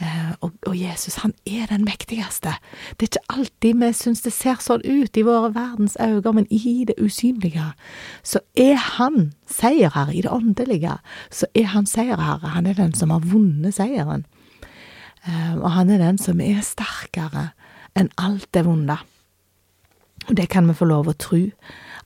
Eh, 0.00 0.32
og, 0.40 0.52
og, 0.66 0.76
Jesus, 0.78 1.20
han 1.22 1.34
er 1.46 1.66
den 1.70 1.84
mektigste. 1.84 2.54
Det 2.96 3.06
er 3.06 3.10
ikke 3.10 3.34
alltid 3.36 3.80
vi 3.82 3.90
syns 3.96 4.24
det 4.24 4.32
ser 4.32 4.62
sånn 4.64 4.84
ut 4.86 5.16
i 5.16 5.24
våre 5.26 5.52
verdens 5.54 5.98
øyne, 6.00 6.32
men 6.32 6.48
i 6.50 6.84
det 6.88 6.96
usynlige 6.98 7.72
så 8.24 8.40
er 8.56 8.80
han 8.96 9.32
seierherre. 9.46 10.14
I 10.14 10.24
det 10.24 10.32
åndelige 10.32 10.98
så 11.30 11.48
er 11.54 11.70
han 11.74 11.86
seierherre. 11.86 12.54
Han 12.56 12.66
er 12.66 12.78
den 12.78 12.94
som 12.96 13.12
har 13.12 13.24
vunnet 13.26 13.76
seieren. 13.76 14.24
Eh, 15.26 15.54
og 15.60 15.70
han 15.76 15.90
er 15.90 16.02
den 16.02 16.18
som 16.18 16.40
er 16.40 16.64
sterkere 16.66 17.50
enn 17.98 18.10
alt 18.16 18.48
det 18.56 18.64
vonde. 18.66 18.96
Og 20.28 20.36
det 20.38 20.48
kan 20.52 20.68
vi 20.68 20.76
få 20.78 20.86
lov 20.86 21.10
å 21.10 21.18
tro, 21.18 21.44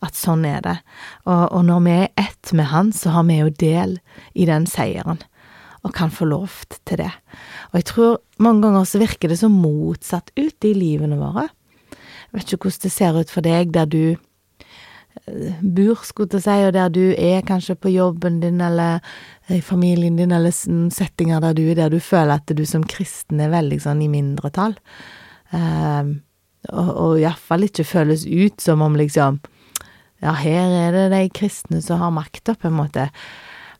at 0.04 0.16
sånn 0.16 0.44
er 0.48 0.62
det. 0.64 0.76
Og, 1.24 1.52
og 1.52 1.64
når 1.68 1.82
vi 1.84 1.96
er 2.02 2.12
ett 2.20 2.52
med 2.56 2.70
Han, 2.72 2.92
så 2.92 3.12
har 3.14 3.26
vi 3.28 3.40
jo 3.40 3.50
del 3.60 3.98
i 4.34 4.46
den 4.48 4.66
seieren, 4.68 5.20
og 5.84 5.94
kan 5.94 6.10
få 6.10 6.28
lov 6.28 6.64
til 6.88 7.02
det. 7.04 7.12
Og 7.76 7.82
jeg 7.82 7.88
tror 7.90 8.14
mange 8.40 8.62
ganger 8.64 8.86
så 8.88 8.98
virker 9.02 9.28
det 9.28 9.36
så 9.36 9.50
motsatt 9.52 10.30
ut 10.32 10.64
i 10.64 10.70
livene 10.72 11.18
våre. 11.20 11.50
Jeg 11.92 12.38
vet 12.38 12.54
ikke 12.54 12.70
hvordan 12.70 12.84
det 12.86 12.92
ser 12.94 13.18
ut 13.20 13.32
for 13.34 13.44
deg 13.44 13.74
der 13.74 13.90
du 13.92 14.16
eh, 14.16 15.58
bor, 15.60 16.00
skulle 16.08 16.40
jeg 16.40 16.46
si, 16.46 16.54
og 16.64 16.72
der 16.72 16.94
du 16.94 17.02
er 17.12 17.44
kanskje 17.44 17.76
på 17.76 17.92
jobben 17.92 18.40
din 18.40 18.64
eller 18.64 19.04
i 19.52 19.60
familien 19.60 20.16
din, 20.16 20.32
eller 20.32 20.56
settinger 20.56 21.44
der 21.44 21.52
du 21.52 21.66
er, 21.66 21.76
der 21.76 21.92
du 21.92 22.00
føler 22.00 22.40
at 22.40 22.56
du 22.56 22.64
som 22.64 22.86
kristen 22.88 23.44
er 23.44 23.52
veldig 23.52 23.82
sånn 23.84 24.00
i 24.06 24.08
mindretall. 24.08 24.78
Um, 25.52 26.22
og, 26.72 26.88
og 26.96 27.20
iallfall 27.20 27.68
ikke 27.68 27.84
føles 27.84 28.24
ut 28.24 28.56
som 28.64 28.80
om 28.82 28.96
liksom 28.96 29.42
Ja, 30.24 30.32
her 30.32 30.72
er 30.72 30.94
det 30.94 31.10
de 31.12 31.26
kristne 31.28 31.84
som 31.84 32.00
har 32.00 32.08
makta, 32.16 32.54
på 32.56 32.70
en 32.70 32.78
måte. 32.80 33.10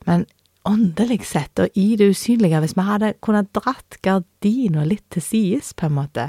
Men 0.04 0.26
åndelig 0.68 1.22
sett, 1.28 1.58
og 1.62 1.78
i 1.78 1.96
det 1.98 2.10
usynlige, 2.12 2.60
hvis 2.62 2.76
vi 2.76 2.86
hadde 2.86 3.14
kunnet 3.24 3.52
dratt 3.56 3.98
gardina 4.04 4.84
litt 4.86 5.06
til 5.14 5.24
sides, 5.24 5.72
på 5.76 5.88
en 5.88 5.96
måte, 5.98 6.28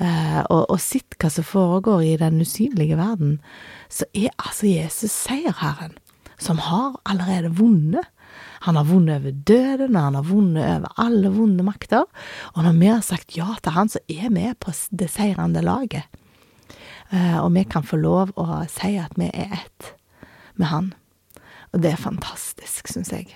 uh, 0.00 0.40
og, 0.46 0.64
og 0.68 0.78
sett 0.82 1.16
hva 1.18 1.30
som 1.32 1.46
foregår 1.46 2.04
i 2.06 2.16
den 2.20 2.40
usynlige 2.42 2.98
verden, 3.00 3.38
så 3.92 4.08
er 4.14 4.32
altså 4.36 4.70
Jesus 4.70 5.14
seierherren, 5.24 5.96
som 6.42 6.62
har 6.62 6.98
allerede 7.08 7.52
vunnet. 7.58 8.08
Han 8.66 8.78
har 8.78 8.86
vunnet 8.88 9.20
over 9.20 9.34
døden, 9.46 9.98
han 9.98 10.16
har 10.16 10.26
vunnet 10.26 10.64
over 10.78 11.02
alle 11.02 11.30
vonde 11.34 11.64
makter. 11.66 12.06
Og 12.54 12.64
når 12.64 12.78
vi 12.78 12.90
har 12.90 13.04
sagt 13.04 13.36
ja 13.36 13.54
til 13.62 13.74
han, 13.74 13.90
så 13.90 14.00
er 14.10 14.30
vi 14.32 14.48
på 14.58 14.74
det 14.98 15.10
seirende 15.10 15.62
laget. 15.66 16.08
Eh, 17.12 17.38
og 17.42 17.52
vi 17.54 17.64
kan 17.68 17.84
få 17.84 17.98
lov 18.00 18.32
å 18.40 18.62
si 18.72 18.94
at 19.00 19.14
vi 19.20 19.28
er 19.28 19.58
ett 19.60 19.92
med 20.56 20.70
han. 20.72 20.92
Og 21.72 21.82
det 21.84 21.92
er 21.92 22.00
fantastisk, 22.00 22.88
syns 22.88 23.12
jeg. 23.12 23.28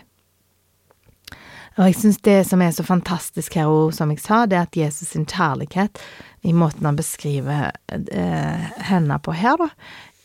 Og 1.76 1.90
jeg 1.90 1.96
syns 2.00 2.18
det 2.24 2.38
som 2.48 2.62
er 2.64 2.72
så 2.72 2.84
fantastisk 2.86 3.58
her 3.58 3.68
òg, 3.68 3.90
som 3.92 4.08
jeg 4.12 4.22
sa, 4.24 4.44
det 4.48 4.56
er 4.56 4.64
at 4.64 4.76
Jesus 4.78 5.10
sin 5.12 5.26
kjærlighet, 5.28 6.00
i 6.48 6.54
måten 6.56 6.86
han 6.88 6.96
beskriver 6.96 7.74
eh, 7.92 8.68
henne 8.88 9.18
på 9.20 9.34
her, 9.36 9.60
da, 9.60 9.68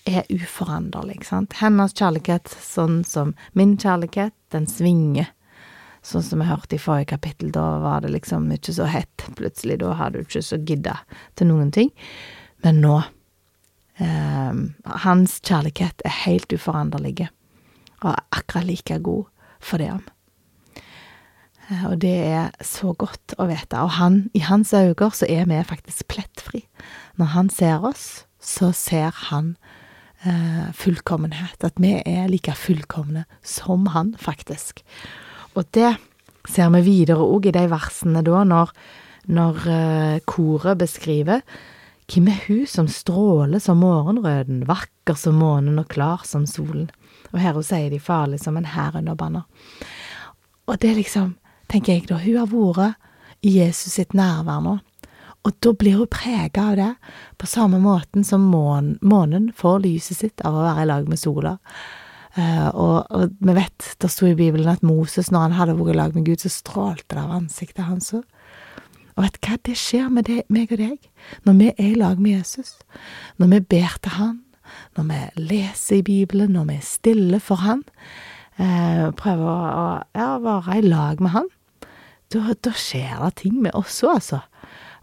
er 0.08 0.30
uforanderlig, 0.32 1.20
sant. 1.28 1.58
Hennes 1.60 1.94
kjærlighet, 1.98 2.50
sånn 2.64 3.02
som 3.06 3.36
min 3.58 3.76
kjærlighet, 3.78 4.34
den 4.56 4.68
svinger. 4.70 5.28
Sånn 6.02 6.24
som 6.26 6.42
vi 6.42 6.48
hørte 6.50 6.80
i 6.80 6.82
forrige 6.82 7.12
kapittel, 7.12 7.52
da 7.54 7.66
var 7.84 8.02
det 8.02 8.14
liksom 8.16 8.48
ikke 8.56 8.74
så 8.80 8.88
hett 8.90 9.28
plutselig, 9.38 9.82
da 9.84 9.92
har 10.00 10.16
du 10.16 10.24
ikke 10.24 10.42
så 10.46 10.58
gidda 10.58 10.96
til 11.38 11.52
noen 11.52 11.70
ting. 11.76 11.92
Men 12.64 12.80
nå 12.82 12.96
eh, 14.00 14.64
Hans 15.04 15.38
kjærlighet 15.44 16.02
er 16.08 16.18
helt 16.24 16.56
uforanderlig, 16.56 17.28
og 18.02 18.10
er 18.16 18.26
akkurat 18.40 18.72
like 18.72 19.04
god 19.04 19.28
for 19.62 19.84
det 19.84 19.92
om. 20.00 20.04
Eh, 21.72 21.86
og 21.88 22.00
det 22.04 22.16
er 22.28 22.52
så 22.66 22.94
godt 22.98 23.36
å 23.40 23.48
vite. 23.50 23.80
Og 23.80 23.96
han, 23.98 24.26
i 24.38 24.44
hans 24.46 24.74
øyne 24.76 25.12
så 25.16 25.30
er 25.30 25.48
vi 25.50 25.62
faktisk 25.68 26.10
plettfri. 26.12 26.66
Når 27.20 27.34
han 27.36 27.50
ser 27.54 27.88
oss, 27.88 28.26
så 28.42 28.72
ser 28.76 29.16
han 29.30 29.56
eh, 30.26 30.70
fullkommenhet. 30.76 31.64
At 31.64 31.80
vi 31.82 31.98
er 32.00 32.30
like 32.32 32.56
fullkomne 32.58 33.26
som 33.44 33.92
han, 33.96 34.16
faktisk. 34.20 34.84
Og 35.56 35.68
det 35.76 35.96
ser 36.50 36.72
vi 36.74 36.86
videre 36.86 37.22
òg 37.22 37.48
i 37.48 37.56
de 37.56 37.68
versene 37.72 38.24
da, 38.26 38.44
når, 38.48 38.74
når 39.30 39.68
eh, 39.70 40.18
koret 40.26 40.82
beskriver 40.82 41.46
hvem 42.12 42.28
er 42.28 42.40
hun 42.44 42.66
som 42.68 42.88
stråler 42.92 43.62
som 43.64 43.80
morgenrøden, 43.80 44.66
vakker 44.68 45.16
som 45.16 45.38
månen 45.40 45.80
og 45.80 45.88
klar 45.94 46.26
som 46.28 46.44
solen? 46.50 46.90
Og 47.32 47.38
her 47.40 47.56
hun 47.56 47.64
sier 47.64 47.88
de 47.94 48.02
farlig 48.04 48.42
som 48.42 48.58
en 48.60 48.68
hær 48.68 48.98
under 49.00 49.16
banner. 49.16 49.46
Og 50.68 50.76
det 50.82 50.90
er 50.90 50.98
liksom, 50.98 51.30
tenker 51.72 51.96
jeg 51.96 52.08
da, 52.10 52.20
hun 52.22 52.38
har 52.42 52.52
vært 52.52 53.10
i 53.42 53.58
Jesus 53.58 53.98
sitt 53.98 54.16
nærvær 54.18 54.62
nå. 54.64 54.78
Og 55.42 55.56
da 55.64 55.72
blir 55.74 55.98
hun 55.98 56.10
prega 56.12 56.68
av 56.70 56.78
det, 56.78 56.92
på 57.42 57.50
samme 57.50 57.80
måten 57.82 58.26
som 58.28 58.44
månen, 58.52 58.98
månen 59.02 59.50
får 59.58 59.82
lyset 59.88 60.20
sitt 60.20 60.44
av 60.46 60.54
å 60.54 60.66
være 60.68 60.84
i 60.84 60.90
lag 60.92 61.10
med 61.10 61.22
sola. 61.22 61.56
Uh, 62.32 62.70
og, 62.70 62.98
og, 63.12 63.34
vi 63.44 63.56
vet, 63.58 63.88
det 64.00 64.12
sto 64.12 64.30
i 64.30 64.38
Bibelen 64.38 64.70
at 64.72 64.86
Moses, 64.86 65.32
når 65.34 65.50
han 65.50 65.58
hadde 65.58 65.76
vært 65.80 65.96
i 65.96 65.98
lag 65.98 66.14
med 66.16 66.30
Gud, 66.30 66.44
så 66.44 66.52
strålte 66.54 67.16
det 67.16 67.24
av 67.24 67.34
ansiktet 67.42 67.88
hans. 67.90 68.14
Og 68.14 69.26
vet 69.26 69.36
du 69.36 69.50
hva, 69.50 69.58
det 69.68 69.76
skjer 69.80 70.14
med 70.14 70.30
det, 70.30 70.44
meg 70.54 70.72
og 70.72 70.80
deg 70.80 71.10
når 71.48 71.58
vi 71.58 71.72
er 71.74 71.90
i 71.90 71.98
lag 72.00 72.22
med 72.22 72.38
Jesus. 72.38 72.78
Når 73.42 73.52
vi 73.56 73.62
ber 73.74 73.98
til 74.00 74.16
Han, 74.20 74.38
når 74.96 75.10
vi 75.10 75.48
leser 75.50 75.98
i 75.98 76.06
Bibelen, 76.08 76.54
når 76.56 76.70
vi 76.70 76.78
er 76.78 76.86
stille 76.88 77.42
for 77.44 77.66
Han, 77.66 77.82
uh, 78.62 79.10
prøver 79.18 79.50
å, 79.50 79.58
å 79.58 79.90
ja, 80.16 80.30
være 80.46 80.78
i 80.78 80.86
lag 80.86 81.20
med 81.20 81.36
Han, 81.36 81.52
da, 82.32 82.56
da 82.56 82.74
skjer 82.76 83.18
det 83.26 83.36
ting 83.44 83.62
med 83.64 83.76
oss 83.78 84.02
òg, 84.06 84.18
altså. 84.18 84.42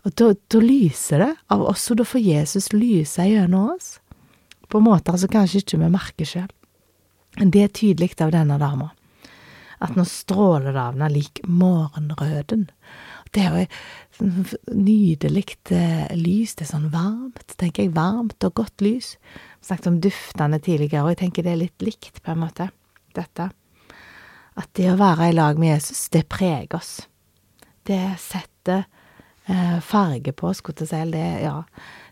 Og 0.06 0.14
da, 0.16 0.30
da 0.48 0.60
lyser 0.62 1.24
det 1.24 1.32
av 1.52 1.64
oss, 1.68 1.88
og 1.92 1.98
da 2.00 2.06
får 2.06 2.22
Jesus 2.22 2.70
lyse 2.72 3.24
gjennom 3.26 3.74
oss. 3.74 3.98
På 4.68 4.80
måter 4.84 5.16
som 5.18 5.32
kanskje 5.32 5.62
ikke 5.62 5.80
vi 5.80 5.90
merker 5.92 6.28
sjøl. 6.28 6.48
Det 7.38 7.60
er 7.62 7.74
tydelig 7.74 8.14
av 8.24 8.32
denne 8.34 8.58
dama. 8.60 8.90
At 9.84 9.94
nå 9.94 10.02
stråler 10.08 10.72
det 10.72 10.80
av 10.80 10.96
henne 10.96 11.10
lik 11.12 11.40
morgenrøden. 11.46 12.66
Det 13.34 13.44
er 13.44 13.52
jo 13.52 13.64
et 13.66 14.72
nydelig 14.74 15.44
eh, 15.74 16.08
lys. 16.18 16.56
Det 16.58 16.66
er 16.66 16.72
sånn 16.72 16.88
varmt, 16.92 17.54
tenker 17.60 17.84
jeg. 17.84 17.94
Varmt 17.96 18.42
og 18.48 18.56
godt 18.58 18.82
lys. 18.84 19.14
Vi 19.60 19.68
snakket 19.70 19.90
om 19.92 20.00
duftene 20.02 20.58
tidligere, 20.58 21.04
og 21.04 21.14
jeg 21.14 21.22
tenker 21.22 21.46
det 21.46 21.54
er 21.54 21.62
litt 21.62 21.84
likt, 21.84 22.22
på 22.24 22.34
en 22.34 22.42
måte, 22.42 22.70
dette. 23.16 23.50
At 24.58 24.72
det 24.74 24.90
å 24.90 24.98
være 24.98 25.30
i 25.30 25.36
lag 25.36 25.60
med 25.60 25.76
Jesus, 25.76 26.08
det 26.10 26.26
preger 26.32 26.80
oss. 26.80 26.96
Det 27.88 28.18
setter 28.20 28.84
eh, 29.48 29.78
farge 29.80 30.32
på, 30.36 30.52
skulle 30.54 30.84
jeg 30.84 30.90
si. 30.90 31.02
Det, 31.12 31.26
ja, 31.40 31.62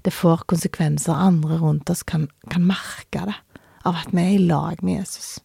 det 0.05 0.15
får 0.15 0.47
konsekvenser. 0.49 1.13
Andre 1.13 1.59
rundt 1.61 1.91
oss 1.93 2.03
kan, 2.03 2.29
kan 2.51 2.65
merke 2.65 3.27
det, 3.29 3.37
av 3.85 4.01
at 4.01 4.15
vi 4.15 4.23
er 4.23 4.37
i 4.39 4.47
lag 4.47 4.83
med 4.83 5.03
Jesus. 5.03 5.37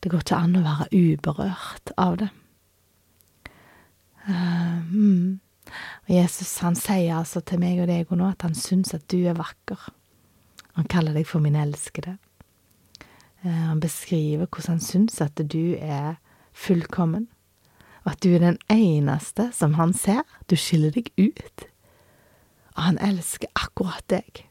Det 0.00 0.08
går 0.08 0.24
ikke 0.24 0.40
an 0.40 0.56
å 0.56 0.64
være 0.64 0.88
uberørt 0.96 1.92
av 2.00 2.16
det. 2.22 2.30
Uh, 4.24 4.80
mm. 4.88 5.40
Og 6.06 6.10
Jesus 6.12 6.54
han 6.64 6.76
sier 6.78 7.18
altså 7.18 7.42
til 7.44 7.60
meg 7.60 7.82
og 7.82 7.88
deg 7.90 8.08
nå 8.16 8.30
at 8.30 8.44
han 8.46 8.56
syns 8.56 8.94
at 8.96 9.04
du 9.12 9.18
er 9.28 9.36
vakker. 9.36 9.90
Han 10.78 10.88
kaller 10.88 11.16
deg 11.16 11.28
for 11.28 11.44
min 11.44 11.58
elskede. 11.58 12.16
Uh, 13.44 13.68
han 13.68 13.82
beskriver 13.82 14.48
hvordan 14.48 14.78
han 14.78 14.84
syns 14.84 15.20
at 15.20 15.36
du 15.36 15.76
er 15.76 16.16
fullkommen 16.56 17.28
at 18.08 18.22
du 18.24 18.32
er 18.34 18.42
den 18.42 18.58
eneste 18.72 19.50
som 19.52 19.74
han 19.74 19.92
ser. 19.96 20.22
Du 20.48 20.56
skiller 20.56 20.94
deg 20.94 21.10
ut. 21.18 21.66
Og 22.76 22.82
han 22.86 23.00
elsker 23.02 23.50
akkurat 23.54 24.04
deg. 24.08 24.46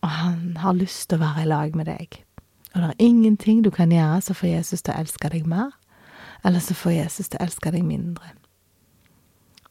Og 0.00 0.08
han 0.08 0.56
har 0.56 0.78
lyst 0.78 1.08
til 1.10 1.20
å 1.20 1.26
være 1.26 1.44
i 1.44 1.50
lag 1.50 1.76
med 1.76 1.86
deg. 1.90 2.22
Og 2.74 2.82
det 2.82 2.88
er 2.88 3.06
ingenting 3.06 3.62
du 3.64 3.70
kan 3.70 3.92
gjøre 3.92 4.20
som 4.24 4.38
får 4.38 4.48
Jesus 4.54 4.82
til 4.82 4.94
å 4.94 5.00
elske 5.02 5.30
deg 5.32 5.46
mer, 5.50 5.72
eller 6.44 6.62
som 6.62 6.78
får 6.78 6.96
Jesus 6.96 7.28
til 7.28 7.40
å 7.40 7.46
elske 7.46 7.72
deg 7.74 7.84
mindre. 7.84 8.32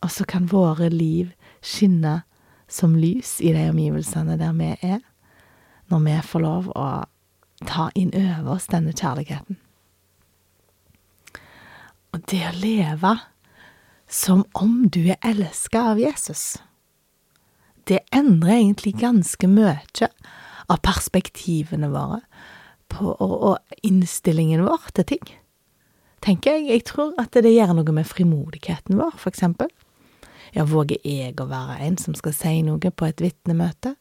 Og 0.03 0.12
så 0.12 0.25
kan 0.27 0.48
våre 0.51 0.89
liv 0.91 1.32
skinne 1.62 2.22
som 2.70 2.96
lys 2.96 3.39
i 3.41 3.53
de 3.56 3.70
omgivelsene 3.72 4.38
der 4.39 4.53
vi 4.56 4.75
er, 4.86 5.00
når 5.89 6.06
vi 6.06 6.20
får 6.27 6.46
lov 6.46 6.70
å 6.77 6.89
ta 7.65 7.89
inn 7.96 8.13
over 8.13 8.53
oss 8.56 8.70
denne 8.72 8.94
kjærligheten. 8.94 9.58
Og 12.13 12.24
det 12.32 12.42
å 12.48 12.56
leve 12.58 13.16
som 14.10 14.46
om 14.58 14.88
du 14.89 15.04
er 15.12 15.20
elska 15.25 15.92
av 15.92 16.01
Jesus, 16.01 16.58
det 17.89 18.01
endrer 18.13 18.60
egentlig 18.60 18.96
ganske 19.01 19.50
mye 19.50 20.10
av 20.70 20.82
perspektivene 20.86 21.89
våre 21.94 22.22
på, 22.89 23.12
og, 23.13 23.36
og 23.51 23.86
innstillingen 23.86 24.66
vår 24.66 24.89
til 24.98 25.08
ting. 25.13 25.30
Tenker 26.25 26.58
jeg. 26.58 26.68
Jeg 26.70 26.86
tror 26.89 27.13
at 27.22 27.38
det 27.38 27.54
gjør 27.54 27.78
noe 27.78 27.96
med 27.96 28.08
frimodigheten 28.10 29.00
vår, 29.00 29.16
for 29.18 29.32
eksempel. 29.32 29.70
Ja, 30.56 30.66
våger 30.66 30.98
jeg 31.06 31.38
å 31.39 31.48
være 31.50 31.78
en 31.86 31.98
som 32.01 32.18
skal 32.18 32.34
si 32.36 32.60
noe 32.66 32.92
på 32.92 33.08
et 33.08 33.22
vitnemøte? 33.24 33.96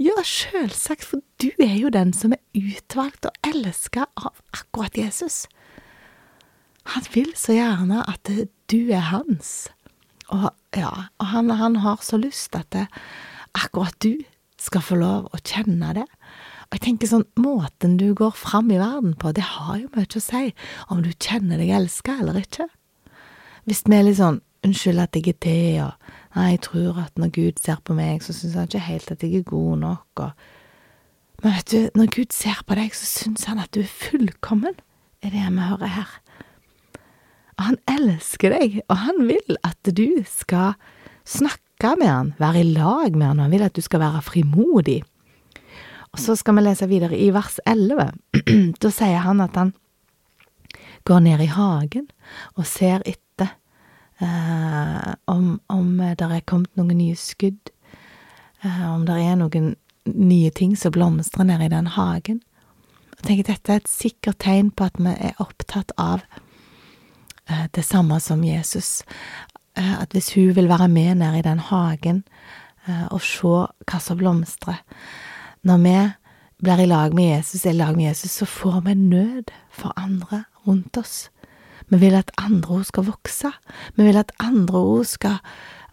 Ja, 0.00 0.16
sjølsagt, 0.24 1.04
for 1.04 1.20
du 1.42 1.50
er 1.60 1.76
jo 1.76 1.90
den 1.92 2.14
som 2.16 2.32
er 2.32 2.40
utvalgt 2.56 3.28
og 3.28 3.50
elska 3.52 4.06
av 4.16 4.32
akkurat 4.56 4.96
Jesus. 4.96 5.44
Han 6.84 7.06
vil 7.14 7.30
så 7.38 7.54
gjerne 7.56 8.02
at 8.10 8.30
du 8.70 8.80
er 8.90 9.04
hans. 9.12 9.70
Og, 10.32 10.50
ja, 10.76 10.92
og 11.20 11.26
han, 11.32 11.50
han, 11.50 11.76
har 11.84 12.00
så 12.02 12.18
lyst 12.20 12.56
at 12.56 12.70
det, 12.74 12.86
akkurat 13.54 13.94
du 14.02 14.22
skal 14.60 14.84
få 14.84 14.98
lov 15.00 15.28
å 15.32 15.40
kjenne 15.44 15.92
det. 15.98 16.06
Og 16.70 16.78
jeg 16.78 16.84
tenker 16.86 17.10
sånn, 17.10 17.26
måten 17.36 17.98
du 18.00 18.12
går 18.16 18.32
fram 18.38 18.70
i 18.72 18.80
verden 18.80 19.12
på, 19.20 19.34
det 19.36 19.44
har 19.44 19.76
jo 19.82 19.90
mye 19.92 20.08
å 20.08 20.22
si 20.24 20.46
om 20.88 21.02
du 21.04 21.10
kjenner 21.12 21.60
deg 21.60 21.74
elska 21.76 22.16
eller 22.22 22.40
ikke. 22.40 22.70
Hvis 23.68 23.84
vi 23.86 23.98
er 23.98 24.06
litt 24.06 24.18
sånn 24.18 24.40
unnskyld 24.64 25.02
at 25.02 25.16
jeg 25.18 25.34
er 25.34 25.38
det', 25.42 25.84
og 25.84 25.92
nei, 26.36 26.50
jeg 26.54 26.62
tror 26.68 26.98
at 27.04 27.18
når 27.18 27.34
Gud 27.34 27.60
ser 27.60 27.82
på 27.84 27.94
meg, 27.94 28.22
så 28.22 28.32
syns 28.32 28.54
han 28.54 28.70
ikke 28.70 28.86
helt 28.86 29.10
at 29.10 29.22
jeg 29.22 29.34
er 29.36 29.42
god 29.42 29.78
nok, 29.78 30.08
og 30.16 30.32
Men 31.42 31.56
vet 31.56 31.70
du, 31.72 31.90
når 31.98 32.06
Gud 32.06 32.30
ser 32.30 32.62
på 32.66 32.74
deg, 32.78 32.94
så 32.94 33.02
syns 33.02 33.44
han 33.50 33.58
at 33.58 33.74
du 33.74 33.80
er 33.80 33.90
fullkommen, 33.90 34.76
er 35.22 35.30
det 35.34 35.42
vi 35.42 35.58
hører 35.58 35.90
her. 35.90 36.21
Elsker 38.02 38.54
deg, 38.54 38.80
og 38.90 38.98
han 39.04 39.22
vil 39.28 39.58
at 39.62 39.92
du 39.94 40.22
skal 40.26 40.74
snakke 41.28 41.94
med 41.98 42.08
han, 42.08 42.32
være 42.38 42.62
i 42.62 42.68
lag 42.74 43.14
med 43.14 43.26
han, 43.26 43.38
og 43.38 43.46
han 43.46 43.54
vil 43.54 43.66
at 43.66 43.76
du 43.76 43.82
skal 43.84 44.02
være 44.02 44.22
frimodig. 44.26 45.02
Og 46.12 46.20
så 46.20 46.36
skal 46.36 46.56
vi 46.58 46.64
lese 46.66 46.88
videre 46.90 47.16
i 47.16 47.30
vers 47.34 47.60
11. 47.66 48.10
da 48.82 48.90
sier 48.92 49.22
han 49.24 49.40
at 49.44 49.56
han 49.56 49.72
går 51.08 51.22
ned 51.24 51.42
i 51.42 51.50
hagen 51.50 52.08
og 52.54 52.66
ser 52.68 53.02
etter 53.08 53.54
eh, 54.22 55.14
om, 55.30 55.56
om 55.72 55.88
det 55.98 56.28
er 56.28 56.44
kommet 56.46 56.74
noen 56.78 56.98
nye 56.98 57.18
skudd, 57.18 57.72
eh, 58.62 58.84
om 58.90 59.06
det 59.08 59.18
er 59.22 59.38
noen 59.40 59.74
nye 60.12 60.50
ting 60.50 60.76
som 60.78 60.94
blomstrer 60.94 61.46
nede 61.48 61.66
i 61.66 61.72
den 61.72 61.90
hagen. 61.96 62.42
Jeg 63.18 63.26
tenker 63.26 63.52
Dette 63.52 63.72
er 63.72 63.82
et 63.82 63.90
sikkert 63.90 64.42
tegn 64.42 64.72
på 64.74 64.90
at 64.90 64.98
vi 64.98 65.14
er 65.14 65.38
opptatt 65.42 65.94
av 65.96 66.26
det 67.74 67.82
samme 67.84 68.20
som 68.20 68.44
Jesus. 68.44 69.02
Eh, 69.76 70.00
at 70.02 70.12
hvis 70.12 70.34
hun 70.34 70.52
vil 70.56 70.68
være 70.68 70.88
med 70.88 71.14
nede 71.22 71.38
i 71.38 71.44
den 71.44 71.58
hagen 71.58 72.24
eh, 72.88 73.06
og 73.08 73.22
se 73.24 73.52
hva 73.88 74.00
som 74.00 74.18
blomstrer 74.20 74.82
Når 75.64 75.78
vi 75.80 75.96
blir 76.62 76.82
i 76.82 76.86
lag 76.86 77.14
med 77.14 77.36
Jesus, 77.36 77.64
i 77.64 77.72
lag 77.72 77.96
med 77.96 78.10
Jesus, 78.10 78.30
så 78.30 78.46
får 78.46 78.80
vi 78.84 78.94
nød 78.94 79.50
for 79.70 79.92
andre 79.96 80.44
rundt 80.66 80.96
oss. 80.96 81.30
Vi 81.88 81.98
vil 81.98 82.14
at 82.14 82.30
andre 82.38 82.74
ord 82.74 82.84
skal 82.84 83.06
vokse. 83.06 83.50
Vi 83.96 84.02
vil 84.02 84.16
at 84.16 84.32
andre 84.38 84.78
ord 84.78 85.04
skal 85.04 85.38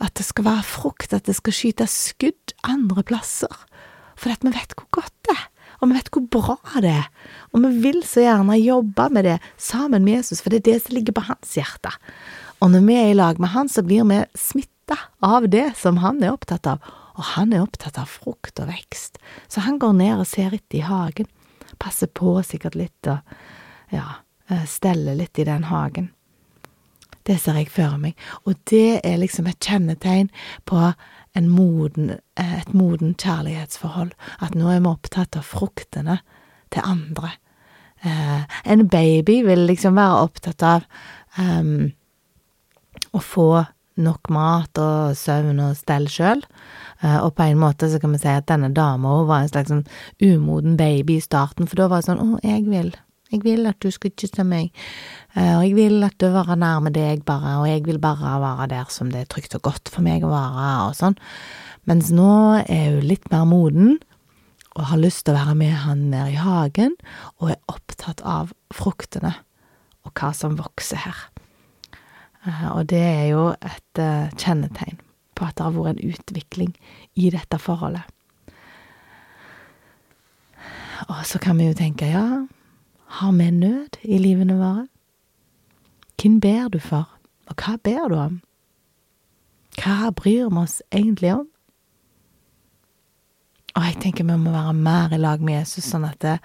At 0.02 0.18
det 0.18 0.26
skal 0.26 0.46
være 0.46 0.64
frukt, 0.64 1.14
at 1.14 1.26
det 1.26 1.36
skal 1.36 1.54
skyte 1.54 1.88
skudd 1.88 2.54
andre 2.64 3.04
plasser. 3.04 3.66
For 4.16 4.30
at 4.30 4.44
vi 4.44 4.48
vet 4.48 4.74
hvor 4.78 4.88
godt 4.92 5.14
det 5.28 5.36
er, 5.36 5.50
og 5.80 5.90
vi 5.90 5.96
vet 5.96 6.12
hvor 6.14 6.26
bra 6.36 6.82
det 6.84 6.92
er. 6.92 7.08
Og 7.54 7.64
vi 7.64 7.72
vil 7.86 8.02
så 8.08 8.24
gjerne 8.26 8.60
jobbe 8.60 9.08
med 9.16 9.28
det 9.28 9.38
sammen 9.58 10.04
med 10.06 10.20
Jesus, 10.20 10.44
for 10.44 10.52
det 10.52 10.62
er 10.62 10.68
det 10.74 10.84
som 10.84 10.96
ligger 10.98 11.16
på 11.16 11.26
hans 11.30 11.56
hjerte. 11.56 11.94
Og 12.60 12.74
når 12.74 12.86
vi 12.88 12.98
er 13.00 13.12
i 13.12 13.18
lag 13.18 13.40
med 13.40 13.54
han, 13.54 13.72
så 13.72 13.84
blir 13.88 14.08
vi 14.10 14.20
smitta 14.36 14.98
av 15.24 15.48
det 15.52 15.70
som 15.80 16.02
han 16.04 16.20
er 16.24 16.36
opptatt 16.36 16.68
av. 16.68 16.84
Og 17.16 17.24
han 17.36 17.54
er 17.54 17.64
opptatt 17.64 18.00
av 18.00 18.12
frukt 18.12 18.60
og 18.60 18.70
vekst, 18.72 19.20
så 19.52 19.64
han 19.66 19.80
går 19.80 19.96
ned 19.98 20.22
og 20.22 20.28
ser 20.28 20.56
etter 20.56 20.80
i 20.80 20.88
hagen. 20.88 21.28
Passer 21.80 22.12
på 22.12 22.38
sikkert 22.44 22.76
litt 22.80 23.08
og 23.08 23.20
ja, 23.92 24.20
steller 24.50 24.66
stelle 24.68 25.16
litt 25.20 25.40
i 25.40 25.48
den 25.48 25.68
hagen. 25.70 26.10
Det 27.28 27.38
ser 27.38 27.60
jeg 27.60 27.70
for 27.70 28.00
meg, 28.02 28.18
og 28.48 28.58
det 28.72 29.02
er 29.06 29.20
liksom 29.22 29.48
et 29.48 29.62
kjennetegn 29.62 30.32
på 30.66 30.94
moden, 31.36 32.18
eh, 32.36 32.60
et 32.60 32.74
moden 32.74 33.16
kjærlighetsforhold, 33.16 34.12
at 34.42 34.56
nå 34.56 34.70
er 34.70 34.80
vi 34.80 34.90
opptatt 34.90 35.38
av 35.38 35.46
fruktene 35.46 36.20
til 36.72 36.82
andre. 36.86 37.32
Eh, 38.04 38.44
en 38.66 38.88
baby 38.88 39.42
vil 39.44 39.68
liksom 39.68 39.96
være 39.96 40.24
opptatt 40.24 40.64
av 40.64 40.86
um, 41.38 41.92
å 43.12 43.20
få 43.20 43.66
nok 44.00 44.30
mat 44.32 44.80
og 44.80 45.18
søvn 45.20 45.60
og 45.60 45.76
stell 45.76 46.08
sjøl. 46.08 46.42
Uh, 47.04 47.20
og 47.26 47.34
på 47.36 47.44
en 47.44 47.60
måte 47.60 47.90
så 47.92 48.00
kan 48.00 48.14
vi 48.16 48.22
si 48.22 48.32
at 48.32 48.48
denne 48.48 48.72
dama 48.76 49.22
var 49.28 49.44
en 49.44 49.52
slags 49.52 49.72
sånn 49.72 49.86
umoden 50.24 50.78
baby 50.80 51.20
i 51.20 51.24
starten, 51.24 51.68
for 51.68 51.80
da 51.80 51.90
var 51.92 52.02
det 52.02 52.10
sånn 52.10 52.24
å, 52.24 52.40
jeg 52.44 52.66
vil, 52.72 52.94
jeg 53.30 53.44
vil 53.46 53.70
at 53.70 53.80
du 53.84 53.90
skal 53.94 54.14
kysse 54.18 54.44
meg, 54.48 54.74
eh, 55.36 55.56
og 55.58 55.64
jeg 55.68 55.76
vil 55.78 56.04
at 56.06 56.18
du 56.22 56.30
være 56.34 56.58
nærme 56.60 56.92
deg, 56.94 57.24
bare, 57.28 57.60
og 57.62 57.70
jeg 57.70 57.86
vil 57.86 58.02
bare 58.02 58.38
være 58.42 58.70
der 58.74 58.94
som 58.94 59.12
det 59.14 59.24
er 59.24 59.32
trygt 59.32 59.58
og 59.58 59.66
godt 59.70 59.92
for 59.94 60.06
meg 60.06 60.26
å 60.26 60.32
være, 60.34 60.70
og 60.90 60.96
sånn. 60.98 61.18
Mens 61.90 62.12
nå 62.14 62.32
er 62.66 62.96
hun 62.96 63.06
litt 63.06 63.30
mer 63.34 63.46
moden, 63.50 63.98
og 64.78 64.88
har 64.92 65.02
lyst 65.02 65.26
til 65.26 65.34
å 65.34 65.40
være 65.40 65.58
med 65.60 65.76
han 65.84 66.08
nede 66.12 66.34
i 66.34 66.40
hagen, 66.40 66.96
og 67.40 67.54
er 67.54 67.62
opptatt 67.72 68.22
av 68.24 68.54
fruktene 68.74 69.34
og 70.08 70.14
hva 70.16 70.30
som 70.36 70.58
vokser 70.60 71.02
her. 71.04 71.26
Eh, 72.48 72.68
og 72.72 72.86
det 72.92 73.04
er 73.04 73.26
jo 73.34 73.50
et 73.54 74.02
eh, 74.02 74.30
kjennetegn 74.40 75.02
på 75.36 75.48
at 75.48 75.58
det 75.58 75.66
har 75.66 75.76
vært 75.76 75.98
en 75.98 76.14
utvikling 76.14 76.72
i 77.20 77.32
dette 77.34 77.60
forholdet. 77.62 78.06
Og 81.10 81.22
så 81.26 81.40
kan 81.42 81.58
vi 81.60 81.70
jo 81.70 81.76
tenke, 81.78 82.10
ja, 82.12 82.46
har 83.10 83.32
vi 83.32 83.52
nød 83.52 83.98
i 84.04 84.18
livene 84.22 84.58
våre? 84.60 84.88
Hvem 86.22 86.40
ber 86.44 86.68
du 86.70 86.80
for, 86.84 87.08
og 87.50 87.56
hva 87.58 87.78
ber 87.84 88.10
du 88.12 88.18
om? 88.20 88.42
Hva 89.80 90.12
bryr 90.14 90.50
vi 90.52 90.62
oss 90.62 90.82
egentlig 90.92 91.32
om? 91.34 91.48
Og 93.78 93.86
jeg 93.86 93.98
tenker 94.04 94.28
vi 94.28 94.36
må 94.38 94.52
være 94.54 94.76
mer 94.76 95.16
i 95.16 95.22
lag 95.22 95.42
med 95.42 95.62
Jesus, 95.62 95.88
sånn 95.90 96.06
at 96.06 96.20
det, 96.22 96.38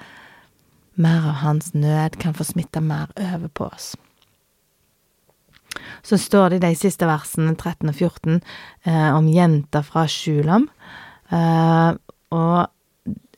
mer 0.94 1.26
av 1.26 1.40
hans 1.42 1.72
nød 1.74 2.16
kan 2.22 2.36
få 2.38 2.46
smitte 2.46 2.80
mer 2.80 3.10
over 3.18 3.50
på 3.50 3.66
oss. 3.66 3.92
Så 6.06 6.16
står 6.20 6.54
det 6.54 6.60
i 6.60 6.66
de 6.68 6.72
siste 6.78 7.08
versene, 7.08 7.56
13 7.58 7.90
og 7.90 7.98
14, 7.98 8.40
eh, 8.86 9.10
om 9.16 9.28
jenta 9.28 9.82
fra 9.82 10.06
Sjulam. 10.08 10.68
Eh, 11.34 11.90
og 12.30 12.58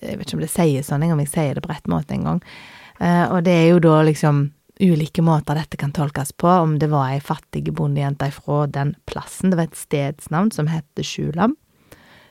jeg 0.03 0.19
vet 0.19 0.27
ikke 0.29 0.37
om 0.37 0.45
det 0.45 0.53
sier 0.53 0.85
sånn, 0.85 1.09
om 1.09 1.23
jeg 1.25 1.33
sier 1.33 1.57
det 1.57 1.65
på 1.65 1.73
rett 1.73 1.89
måte 1.91 2.15
en 2.15 2.29
gang. 2.29 2.43
Eh, 2.45 2.76
og 3.03 3.43
det 3.45 3.53
er 3.53 3.67
jo 3.71 3.81
da 3.85 4.01
liksom 4.07 4.47
ulike 4.81 5.23
måter 5.25 5.57
dette 5.57 5.79
kan 5.81 5.93
tolkes 5.97 6.33
på, 6.37 6.49
om 6.49 6.77
det 6.81 6.91
var 6.93 7.15
ei 7.15 7.21
fattig 7.25 7.65
bondejente 7.75 8.29
ifra 8.29 8.67
den 8.69 8.95
plassen. 9.09 9.51
Det 9.51 9.61
var 9.61 9.71
et 9.71 9.79
stedsnavn 9.81 10.53
som 10.53 10.69
het 10.69 11.05
Sjulam. 11.05 11.57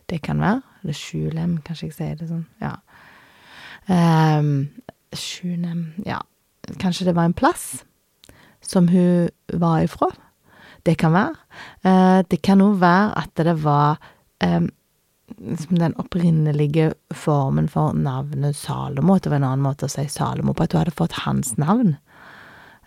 Det 0.09 0.21
kan 0.21 0.41
være. 0.41 0.61
Eller 0.83 0.93
Sjulem, 0.93 1.57
kanskje 1.65 1.89
jeg 1.89 1.95
sier 1.97 2.17
det 2.19 2.29
sånn. 2.29 2.45
Ja. 2.61 2.75
Um, 3.89 4.69
Sjunem 5.15 5.93
Ja, 6.05 6.19
kanskje 6.81 7.07
det 7.09 7.15
var 7.17 7.29
en 7.29 7.37
plass 7.37 7.83
som 8.65 8.89
hun 8.89 9.29
var 9.53 9.85
ifra. 9.85 10.11
Det 10.85 10.97
kan 11.01 11.13
være. 11.15 11.33
Uh, 11.85 12.21
det 12.29 12.43
kan 12.45 12.61
òg 12.61 12.77
være 12.81 13.13
at 13.23 13.33
det 13.41 13.57
var 13.63 13.97
um, 14.45 14.69
liksom 15.37 15.79
den 15.79 15.95
opprinnelige 15.95 16.93
formen 17.13 17.67
for 17.67 17.93
navnet 17.93 18.57
Salomo. 18.57 19.19
Det 19.19 19.29
var 19.29 19.39
en 19.41 19.47
annen 19.49 19.65
måte 19.65 19.87
å 19.87 19.91
si 19.91 20.07
Salomo 20.09 20.53
på, 20.53 20.65
at 20.65 20.73
du 20.73 20.79
hadde 20.79 20.95
fått 20.95 21.17
hans 21.25 21.55
navn. 21.61 21.95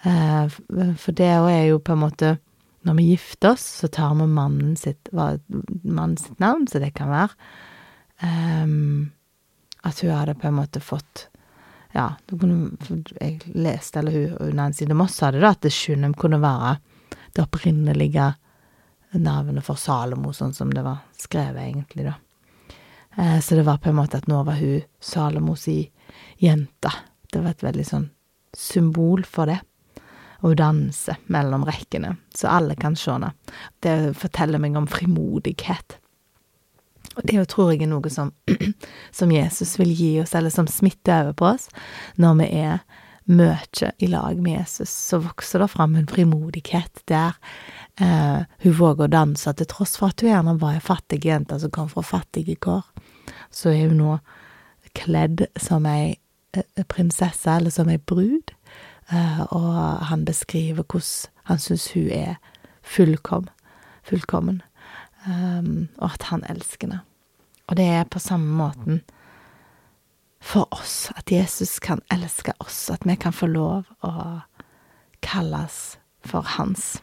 Eh, 0.02 0.46
for 0.98 1.16
det 1.18 1.30
er 1.32 1.64
jo 1.68 1.80
på 1.82 1.96
en 1.96 2.04
måte 2.04 2.36
Når 2.86 2.94
vi 2.94 3.04
gifter 3.10 3.50
oss, 3.56 3.64
så 3.80 3.88
tar 3.90 4.14
vi 4.14 4.26
mannen 4.30 4.76
sitt, 4.78 5.08
mannen 5.12 6.16
sitt 6.16 6.38
navn, 6.38 6.68
så 6.70 6.78
det 6.78 6.92
kan 6.94 7.10
være 7.10 7.34
um, 8.22 9.10
at 9.82 9.98
hun 10.00 10.14
hadde 10.14 10.36
på 10.38 10.46
en 10.46 10.54
måte 10.60 10.80
fått 10.80 11.24
Ja, 11.92 12.14
jeg 12.30 13.40
leste, 13.58 13.98
eller 13.98 14.38
hun 14.38 14.54
Nancy 14.56 14.86
de 14.86 14.94
Moss 14.94 15.18
sa 15.18 15.32
det, 15.34 15.42
at 15.42 15.66
det 15.66 15.74
Shunem 15.74 16.14
kunne 16.14 16.38
være 16.40 16.76
det 17.34 17.42
opprinnelige 17.42 18.30
navnet 19.18 19.66
for 19.66 19.74
Salomo, 19.74 20.32
sånn 20.32 20.54
som 20.54 20.70
det 20.70 20.86
var 20.86 21.02
skrevet, 21.18 21.66
egentlig, 21.66 22.06
da. 22.12 22.14
Eh, 23.18 23.40
så 23.40 23.54
det 23.54 23.62
var 23.62 23.78
på 23.78 23.88
en 23.88 23.98
måte 23.98 24.20
at 24.20 24.28
nå 24.30 24.42
var 24.46 24.60
hun 24.60 24.82
Salomos 25.00 25.68
i 25.68 25.90
jente. 26.38 26.92
Det 27.32 27.42
var 27.42 27.50
et 27.56 27.64
veldig 27.66 27.86
sånn 27.86 28.10
symbol 28.56 29.24
for 29.26 29.50
det. 29.50 29.58
Og 30.38 30.52
hun 30.52 30.60
danser 30.60 31.18
mellom 31.26 31.64
rekkene, 31.66 32.14
så 32.34 32.52
alle 32.60 32.76
kan 32.78 32.94
se 32.96 33.10
henne. 33.10 33.32
Det 33.82 34.14
forteller 34.18 34.62
meg 34.62 34.76
om 34.78 34.86
frimodighet. 34.86 35.98
Og 37.16 37.26
det 37.26 37.42
tror 37.50 37.72
jeg 37.72 37.82
er 37.82 37.90
noe 37.90 38.12
som, 38.14 38.30
som 39.18 39.34
Jesus 39.34 39.74
vil 39.80 39.90
gi 39.90 40.12
oss, 40.22 40.36
eller 40.38 40.54
som 40.54 40.70
smitter 40.70 41.24
over 41.24 41.34
på 41.34 41.50
oss, 41.56 41.66
når 42.22 42.38
vi 42.38 42.48
er 42.62 42.78
mye 43.28 43.90
i 43.98 44.06
lag 44.06 44.38
med 44.40 44.60
Jesus. 44.60 44.94
Så 45.10 45.18
vokser 45.26 45.58
det 45.58 45.72
fram 45.74 45.98
en 45.98 46.06
frimodighet 46.06 47.02
der 47.10 47.34
eh, 47.98 48.46
hun 48.62 48.78
våger 48.78 49.08
å 49.08 49.12
danse, 49.12 49.52
til 49.58 49.68
tross 49.68 49.98
for 49.98 50.14
at 50.14 50.22
hun 50.22 50.30
gjerne 50.30 50.54
var 50.62 50.78
ei 50.78 50.84
fattig 50.86 51.24
jente 51.26 51.58
som 51.58 51.74
kom 51.74 51.90
fra 51.90 52.06
fattige 52.06 52.56
kår 52.62 52.86
så 53.50 53.72
er 53.72 53.88
hun 53.88 54.00
nå 54.02 54.18
kledd 54.98 55.46
som 55.60 55.86
ei 55.88 56.16
eh, 56.56 56.84
prinsesse, 56.88 57.50
eller 57.50 57.74
som 57.74 57.90
ei 57.92 57.98
brud, 57.98 58.54
eh, 59.12 59.42
og 59.48 60.06
han 60.10 60.24
beskriver 60.28 60.84
hvordan 60.84 61.34
han 61.48 61.60
syns 61.62 61.90
hun 61.94 62.10
er 62.12 62.34
fullkom, 62.84 63.46
fullkommen, 64.04 64.62
um, 65.24 65.88
og 65.96 66.10
at 66.12 66.26
han 66.28 66.44
elsker 66.48 66.88
henne. 66.88 67.00
Og 67.68 67.76
det 67.76 67.84
er 67.84 68.04
på 68.08 68.20
samme 68.20 68.52
måten 68.56 69.00
for 70.40 70.68
oss, 70.72 71.10
at 71.16 71.32
Jesus 71.32 71.78
kan 71.78 72.00
elske 72.12 72.52
oss, 72.60 72.90
at 72.90 73.04
vi 73.04 73.16
kan 73.16 73.32
få 73.32 73.48
lov 73.50 73.88
å 74.04 74.40
kalles 75.24 75.98
for 76.24 76.46
hans. 76.56 76.98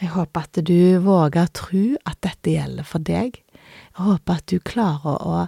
Jeg 0.00 0.12
håper 0.12 0.44
at 0.44 0.58
du 0.66 0.98
våger 1.04 1.46
å 1.46 1.54
tro 1.56 1.84
at 2.04 2.18
dette 2.24 2.52
gjelder 2.52 2.84
for 2.84 3.04
deg. 3.04 3.38
Jeg 3.96 4.06
håper 4.08 4.40
at 4.40 4.50
du 4.50 4.58
klarer 4.60 5.22
å 5.22 5.46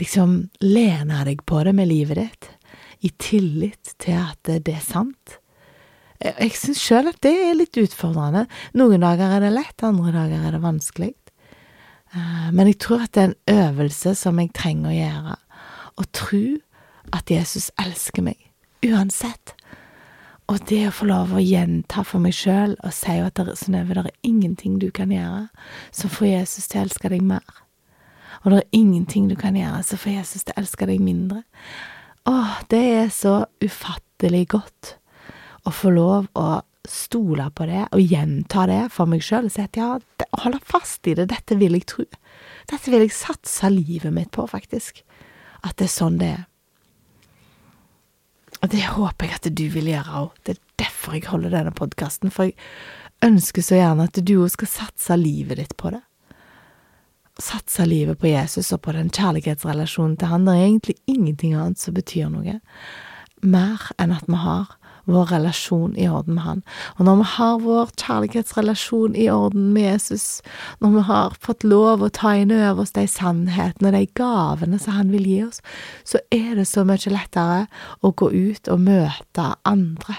liksom 0.00 0.36
lene 0.64 1.22
deg 1.28 1.44
på 1.46 1.62
det 1.66 1.74
med 1.76 1.90
livet 1.90 2.20
ditt, 2.20 2.50
i 3.04 3.10
tillit 3.20 3.94
til 4.00 4.16
at 4.18 4.40
det 4.48 4.72
er 4.72 4.84
sant. 4.84 5.38
Jeg 6.24 6.54
syns 6.56 6.80
sjøl 6.80 7.10
at 7.10 7.20
det 7.24 7.34
er 7.50 7.56
litt 7.58 7.76
utfordrende. 7.76 8.46
Noen 8.78 9.02
dager 9.04 9.36
er 9.36 9.44
det 9.44 9.52
lett, 9.52 9.84
andre 9.84 10.14
dager 10.14 10.46
er 10.48 10.56
det 10.56 10.62
vanskelig. 10.62 11.12
Eh, 12.14 12.48
men 12.54 12.70
jeg 12.70 12.78
tror 12.84 13.04
at 13.04 13.12
det 13.16 13.22
er 13.22 13.32
en 13.32 13.58
øvelse 13.66 14.14
som 14.18 14.38
jeg 14.40 14.54
trenger 14.56 14.90
å 14.90 14.96
gjøre. 14.96 15.36
Å 15.94 16.06
tro 16.16 16.44
at 17.14 17.30
Jesus 17.30 17.68
elsker 17.80 18.24
meg, 18.24 18.38
uansett. 18.86 19.54
Og 20.52 20.60
det 20.68 20.82
å 20.88 20.92
få 20.92 21.06
lov 21.08 21.32
å 21.32 21.40
gjenta 21.40 22.02
for 22.04 22.20
meg 22.20 22.34
sjøl 22.36 22.74
og 22.84 22.92
si 22.92 23.14
at 23.16 23.38
det, 23.40 23.54
Synnøve, 23.56 23.96
det 23.96 24.10
er 24.10 24.28
ingenting 24.28 24.76
du 24.82 24.90
kan 24.92 25.12
gjøre 25.12 25.46
som 25.88 26.12
får 26.12 26.28
Jesus 26.28 26.68
til 26.68 26.82
å 26.82 26.84
elske 26.84 27.10
deg 27.12 27.24
mer. 27.24 27.62
Og 28.42 28.52
det 28.52 28.58
er 28.60 28.76
ingenting 28.76 29.30
du 29.30 29.38
kan 29.40 29.56
gjøre 29.56 29.80
som 29.88 30.00
får 30.02 30.18
Jesus 30.18 30.44
til 30.44 30.52
å 30.52 30.60
elske 30.60 30.88
deg 30.90 31.00
mindre. 31.00 31.42
Åh, 32.28 32.60
det 32.68 32.82
er 32.98 33.10
så 33.12 33.38
ufattelig 33.64 34.44
godt 34.52 34.94
å 35.64 35.72
få 35.72 35.94
lov 35.96 36.28
å 36.36 36.60
stole 36.84 37.48
på 37.56 37.64
det 37.70 37.86
og 37.96 38.04
gjenta 38.04 38.66
det 38.68 38.82
for 38.92 39.08
meg 39.08 39.24
sjøl 39.24 39.48
og 39.48 39.54
si 39.54 39.64
at 39.64 39.78
ja, 39.80 39.94
holde 40.42 40.60
fast 40.68 41.08
i 41.08 41.16
det, 41.16 41.30
dette 41.32 41.56
vil 41.56 41.78
jeg 41.78 41.88
tro. 41.88 42.04
Dette 42.68 42.92
vil 42.92 43.06
jeg 43.06 43.16
satse 43.16 43.70
livet 43.72 44.12
mitt 44.12 44.32
på, 44.36 44.44
faktisk. 44.48 45.00
At 45.64 45.78
det 45.80 45.88
er 45.88 45.94
sånn 45.94 46.20
det 46.20 46.34
er. 46.34 46.44
Og 48.64 48.70
det 48.72 48.86
håper 48.94 49.28
jeg 49.28 49.36
at 49.36 49.46
du 49.60 49.66
vil 49.74 49.90
gjøre 49.92 50.20
òg. 50.22 50.36
Det 50.40 50.54
er 50.56 50.60
derfor 50.80 51.18
jeg 51.18 51.28
holder 51.28 51.52
denne 51.52 51.72
podkasten, 51.76 52.32
for 52.32 52.48
jeg 52.48 52.56
ønsker 53.24 53.64
så 53.64 53.76
gjerne 53.76 54.06
at 54.08 54.20
du 54.24 54.38
òg 54.38 54.54
skal 54.54 54.70
satse 54.72 55.18
livet 55.20 55.60
ditt 55.60 55.74
på 55.76 55.92
det. 55.92 56.00
Satse 57.44 57.84
livet 57.84 58.16
på 58.22 58.30
Jesus 58.30 58.72
og 58.72 58.80
på 58.86 58.94
den 58.96 59.10
kjærlighetsrelasjonen 59.12 60.16
til 60.16 60.32
han. 60.32 60.48
Det 60.48 60.54
er 60.54 60.64
egentlig 60.64 60.96
ingenting 61.10 61.52
annet 61.58 61.82
som 61.82 61.96
betyr 61.96 62.32
noe 62.32 62.56
mer 63.44 63.82
enn 64.00 64.14
at 64.14 64.24
vi 64.30 64.40
har 64.40 64.70
vår 65.04 65.26
relasjon 65.34 65.96
i 65.96 66.08
orden 66.08 66.34
med 66.34 66.44
Han. 66.44 66.62
Og 66.96 67.06
når 67.08 67.20
vi 67.20 67.28
har 67.34 67.58
vår 67.62 67.92
kjærlighetsrelasjon 68.00 69.16
i 69.16 69.28
orden 69.30 69.72
med 69.74 69.88
Jesus, 69.92 70.42
når 70.80 70.96
vi 70.96 71.06
har 71.10 71.38
fått 71.40 71.64
lov 71.64 72.04
å 72.04 72.12
ta 72.12 72.34
inn 72.38 72.52
over 72.54 72.84
oss 72.84 72.94
de 72.96 73.06
sannhetene 73.10 73.90
og 73.90 73.98
de 73.98 74.04
gavene 74.16 74.80
som 74.80 74.98
Han 74.98 75.12
vil 75.14 75.28
gi 75.28 75.40
oss, 75.46 75.62
så 76.04 76.22
er 76.34 76.54
det 76.58 76.68
så 76.70 76.86
mye 76.88 77.12
lettere 77.12 77.66
å 78.00 78.12
gå 78.12 78.30
ut 78.32 78.70
og 78.72 78.84
møte 78.84 79.48
andre 79.68 80.16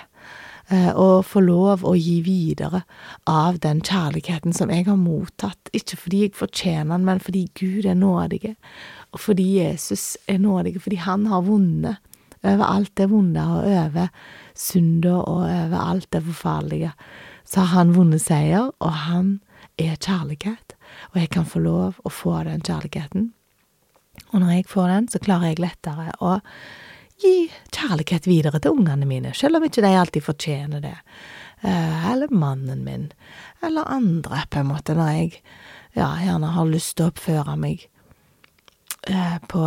eh, 0.70 0.92
og 0.94 1.26
få 1.26 1.42
lov 1.46 1.86
å 1.86 1.96
gi 1.98 2.20
videre 2.26 2.84
av 3.30 3.60
den 3.64 3.82
kjærligheten 3.86 4.54
som 4.54 4.74
jeg 4.74 4.88
har 4.90 5.00
mottatt, 5.00 5.72
ikke 5.74 6.00
fordi 6.06 6.26
jeg 6.26 6.38
fortjener 6.38 6.96
den, 6.96 7.08
men 7.10 7.24
fordi 7.24 7.48
Gud 7.58 7.86
er 7.90 7.98
nådig, 7.98 8.56
og 9.14 9.22
fordi 9.24 9.48
Jesus 9.60 10.16
er 10.28 10.42
nådig, 10.44 10.78
fordi 10.84 11.00
han 11.02 11.30
har 11.32 11.46
vunnet 11.48 12.02
over 12.46 12.66
alt 12.68 12.94
det 13.00 13.10
vonde 13.10 13.42
og 13.42 13.66
over 13.66 14.10
synda 14.56 15.18
og 15.22 15.46
over 15.46 15.78
alt 15.82 16.10
det 16.14 16.24
forferdelige, 16.26 16.94
så 17.46 17.66
har 17.66 17.84
han 17.84 17.96
vunnet 17.96 18.24
seier, 18.24 18.72
og 18.80 18.92
han 19.06 19.40
er 19.78 19.98
kjærlighet, 20.00 20.76
og 21.12 21.20
jeg 21.20 21.32
kan 21.36 21.48
få 21.48 21.62
lov 21.62 22.00
å 22.04 22.12
få 22.14 22.38
den 22.48 22.64
kjærligheten. 22.66 23.32
Og 24.32 24.42
når 24.42 24.52
jeg 24.54 24.68
får 24.72 24.92
den, 24.92 25.08
så 25.12 25.22
klarer 25.22 25.52
jeg 25.52 25.64
lettere 25.64 26.14
å 26.24 26.38
gi 27.22 27.50
kjærlighet 27.76 28.28
videre 28.28 28.62
til 28.64 28.76
ungene 28.76 29.08
mine, 29.08 29.34
selv 29.36 29.60
om 29.60 29.68
ikke 29.68 29.84
de 29.84 29.92
alltid 29.96 30.26
fortjener 30.26 30.84
det. 30.84 30.96
Eh, 31.62 32.12
eller 32.12 32.32
mannen 32.32 32.84
min, 32.84 33.10
eller 33.64 33.88
andre, 33.92 34.44
på 34.50 34.62
en 34.62 34.72
måte, 34.72 34.96
når 34.96 35.12
jeg 35.16 35.44
ja, 35.96 36.10
gjerne 36.24 36.52
har 36.56 36.72
lyst 36.72 36.98
til 36.98 37.08
å 37.08 37.14
oppføre 37.14 37.56
meg 37.60 37.88
på 39.06 39.62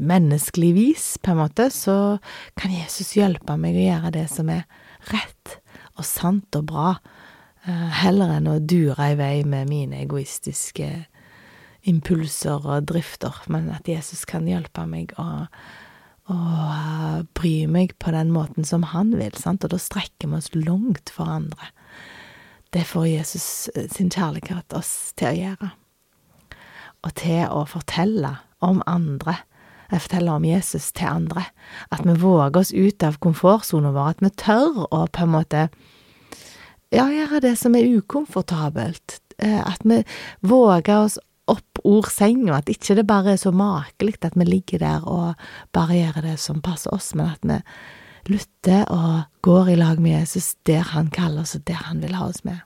menneskelig 0.00 0.72
vis, 0.76 1.04
på 1.22 1.32
en 1.32 1.40
måte, 1.40 1.70
så 1.72 2.18
kan 2.60 2.74
Jesus 2.74 3.14
hjelpe 3.16 3.56
meg 3.60 3.76
å 3.78 3.86
gjøre 3.86 4.12
det 4.18 4.26
som 4.32 4.50
er 4.52 4.66
rett 5.08 5.58
og 5.96 6.04
sant 6.06 6.58
og 6.58 6.66
bra, 6.70 6.90
eh, 7.66 7.88
heller 8.02 8.36
enn 8.36 8.50
å 8.50 8.58
dure 8.60 9.12
i 9.12 9.16
vei 9.18 9.44
med 9.44 9.70
mine 9.70 10.02
egoistiske 10.04 11.06
impulser 11.88 12.62
og 12.66 12.86
drifter, 12.90 13.34
men 13.48 13.70
at 13.74 13.88
Jesus 13.88 14.24
kan 14.28 14.46
hjelpe 14.46 14.84
meg 14.86 15.14
å, 15.18 15.46
å 16.30 16.38
eh, 16.68 17.18
bry 17.34 17.54
meg 17.66 17.96
på 17.98 18.14
den 18.14 18.32
måten 18.34 18.64
som 18.68 18.90
han 18.92 19.14
vil, 19.18 19.34
sant, 19.38 19.64
og 19.64 19.74
da 19.74 19.80
strekker 19.80 20.30
vi 20.30 20.38
oss 20.38 20.52
langt 20.54 21.12
for 21.12 21.30
andre. 21.32 21.72
Det 22.72 22.86
får 22.88 23.06
Jesus 23.10 23.46
sin 23.92 24.08
kjærlighet 24.12 24.72
oss 24.72 25.12
til 25.16 25.28
å 25.28 25.38
gjøre, 25.40 25.74
og 27.02 27.14
til 27.18 27.44
å 27.50 27.66
fortelle 27.68 28.36
om 28.64 28.82
andre. 28.86 29.36
Jeg 29.92 30.06
forteller 30.06 30.38
om 30.38 30.44
Jesus 30.44 30.92
til 30.96 31.10
andre. 31.10 31.44
At 31.92 32.06
vi 32.06 32.14
våger 32.16 32.60
oss 32.62 32.72
ut 32.72 33.04
av 33.04 33.18
komfortsonen 33.20 33.92
vår. 33.92 34.14
At 34.14 34.22
vi 34.24 34.30
tør 34.40 34.86
å 34.88 35.04
på 35.12 35.26
en 35.26 35.34
måte 35.34 35.66
ja, 36.92 37.06
gjøre 37.08 37.42
det 37.44 37.56
som 37.60 37.76
er 37.76 37.88
ukomfortabelt. 37.98 39.18
Eh, 39.38 39.60
at 39.60 39.84
vi 39.84 40.02
våger 40.40 41.04
oss 41.04 41.18
opp 41.50 41.80
ord 41.84 42.08
senga, 42.12 42.60
at 42.60 42.70
ikke 42.70 42.96
det 42.96 43.06
bare 43.08 43.34
er 43.34 43.40
så 43.40 43.50
makelig 43.54 44.20
at 44.22 44.36
vi 44.38 44.46
ligger 44.46 44.82
der 44.82 45.08
og 45.08 45.40
bare 45.74 45.98
gjør 45.98 46.20
det 46.28 46.36
som 46.40 46.62
passer 46.62 46.94
oss, 46.94 47.10
men 47.18 47.32
at 47.32 47.42
vi 47.42 47.58
lytter 48.30 48.86
og 48.92 49.24
går 49.42 49.72
i 49.72 49.80
lag 49.80 50.00
med 50.00 50.20
Jesus 50.20 50.54
der 50.68 50.86
han 50.94 51.10
kaller 51.10 51.42
oss, 51.42 51.56
og 51.58 51.66
der 51.66 51.82
han 51.88 52.02
vil 52.04 52.14
ha 52.14 52.28
oss 52.30 52.44
med. 52.46 52.62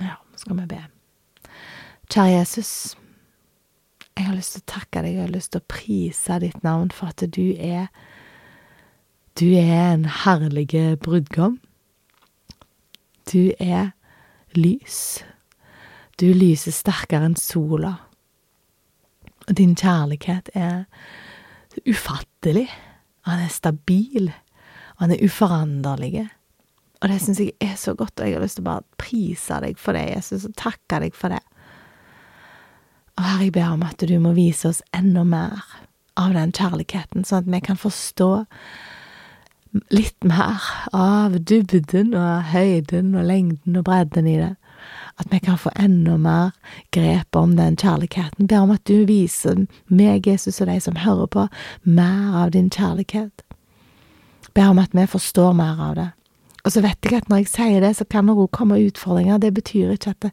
Ja, 0.00 0.16
nå 0.16 0.40
skal 0.40 0.58
vi 0.62 0.66
be. 0.72 0.80
Kjære 2.08 2.38
Jesus. 2.38 2.72
Jeg 4.16 4.28
har 4.28 4.36
lyst 4.36 4.56
til 4.56 4.62
å 4.62 4.70
takke 4.74 5.02
deg, 5.02 5.14
jeg 5.16 5.24
har 5.24 5.32
lyst 5.32 5.52
til 5.54 5.62
å 5.62 5.70
prise 5.72 6.38
ditt 6.42 6.62
navn 6.64 6.90
for 6.94 7.12
at 7.12 7.24
du 7.32 7.54
er 7.56 7.88
Du 9.38 9.46
er 9.56 9.94
en 9.94 10.04
herlig 10.04 10.68
brudgom. 11.00 11.56
Du 13.32 13.54
er 13.58 13.94
lys. 14.52 15.22
Du 16.20 16.26
lyser 16.36 16.74
sterkere 16.76 17.30
enn 17.30 17.38
sola. 17.40 17.94
Og 19.48 19.56
din 19.56 19.72
kjærlighet 19.74 20.52
er 20.52 20.84
ufattelig. 21.88 22.68
Han 23.24 23.40
er 23.40 23.48
stabil. 23.48 24.28
Og 24.98 25.06
han 25.06 25.16
er 25.16 25.24
uforanderlig. 25.24 26.26
Og 27.02 27.10
det 27.10 27.18
syns 27.22 27.40
jeg 27.42 27.56
er 27.60 27.74
så 27.80 27.96
godt, 27.98 28.20
og 28.20 28.28
jeg 28.28 28.36
har 28.36 28.44
lyst 28.44 28.60
til 28.60 28.66
å 28.66 28.70
bare 28.70 29.00
prise 29.00 29.56
deg 29.64 29.80
for 29.80 29.98
det, 29.98 30.04
Jesus, 30.12 30.44
og 30.46 30.54
takke 30.60 31.00
deg 31.02 31.16
for 31.18 31.34
det. 31.34 31.40
Og 33.18 33.24
Herre, 33.24 33.44
jeg 33.44 33.52
ber 33.52 33.74
om 33.74 33.82
at 33.86 34.00
du 34.08 34.14
må 34.22 34.32
vise 34.36 34.70
oss 34.70 34.82
enda 34.96 35.24
mer 35.24 35.64
av 36.16 36.34
den 36.36 36.52
kjærligheten, 36.52 37.24
sånn 37.24 37.44
at 37.44 37.52
vi 37.52 37.60
kan 37.64 37.78
forstå 37.80 38.30
litt 39.92 40.24
mer 40.24 40.64
av 40.96 41.38
dybden 41.48 42.12
og 42.18 42.50
høyden 42.52 43.14
og 43.16 43.28
lengden 43.28 43.78
og 43.80 43.86
bredden 43.88 44.28
i 44.28 44.36
det. 44.40 44.54
At 45.20 45.28
vi 45.30 45.38
kan 45.44 45.60
få 45.60 45.70
enda 45.78 46.16
mer 46.20 46.50
grep 46.92 47.36
om 47.36 47.54
den 47.56 47.76
kjærligheten. 47.76 48.48
Ber 48.48 48.64
om 48.64 48.72
at 48.74 48.84
du 48.88 49.04
viser 49.08 49.66
meg, 49.86 50.26
Jesus, 50.26 50.60
og 50.60 50.68
de 50.68 50.78
som 50.80 50.98
hører 51.00 51.28
på, 51.28 51.46
mer 51.84 52.36
av 52.42 52.52
din 52.56 52.70
kjærlighet. 52.72 53.44
Ber 54.56 54.72
om 54.72 54.80
at 54.82 54.96
vi 54.96 55.06
forstår 55.06 55.52
mer 55.56 55.80
av 55.80 55.94
det. 56.00 56.08
Og 56.64 56.74
så 56.74 56.82
vet 56.84 56.98
jeg 57.04 57.18
at 57.18 57.28
når 57.30 57.42
jeg 57.42 57.52
sier 57.52 57.84
det, 57.84 57.96
så 57.98 58.06
kan 58.08 58.28
det 58.28 58.36
òg 58.38 58.50
komme 58.54 58.80
utfordringer. 58.80 59.40
Det 59.42 59.52
betyr 59.54 59.94
ikke 59.94 60.14
at 60.14 60.26
det, 60.26 60.32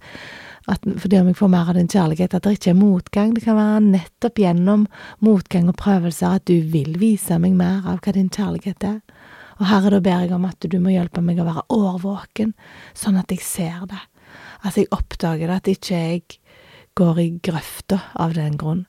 at 0.69 0.85
fordi 1.01 1.19
om 1.19 1.29
jeg 1.31 1.37
får 1.39 1.51
mer 1.51 1.71
av 1.71 1.77
din 1.77 1.89
kjærlighet, 1.89 2.35
at 2.35 2.45
det 2.45 2.57
ikke 2.57 2.71
er 2.71 2.77
motgang. 2.79 3.33
Det 3.35 3.43
kan 3.45 3.57
være 3.57 3.79
nettopp 3.87 4.41
gjennom 4.43 4.85
motgang 5.25 5.69
og 5.71 5.77
prøvelser 5.81 6.37
at 6.37 6.45
du 6.49 6.59
vil 6.73 6.95
vise 7.01 7.39
meg 7.41 7.57
mer 7.57 7.87
av 7.89 8.01
hva 8.03 8.13
din 8.15 8.29
kjærlighet 8.29 8.85
er. 8.87 8.99
Og 9.59 9.67
Herre, 9.67 9.91
da 9.91 9.99
ber 10.03 10.23
jeg 10.23 10.35
om 10.35 10.45
at 10.47 10.69
du 10.71 10.77
må 10.79 10.93
hjelpe 10.93 11.23
meg 11.23 11.41
å 11.41 11.47
være 11.47 11.65
årvåken, 11.75 12.53
sånn 12.95 13.19
at 13.19 13.33
jeg 13.33 13.43
ser 13.43 13.81
det. 13.91 13.99
At 14.63 14.77
jeg 14.79 14.91
oppdager 14.95 15.49
det, 15.49 15.57
at 15.57 15.71
ikke 15.73 15.99
jeg 15.99 16.23
går 16.99 17.19
i 17.19 17.27
grøfta 17.43 17.99
av 18.19 18.35
den 18.35 18.55
grunn, 18.59 18.85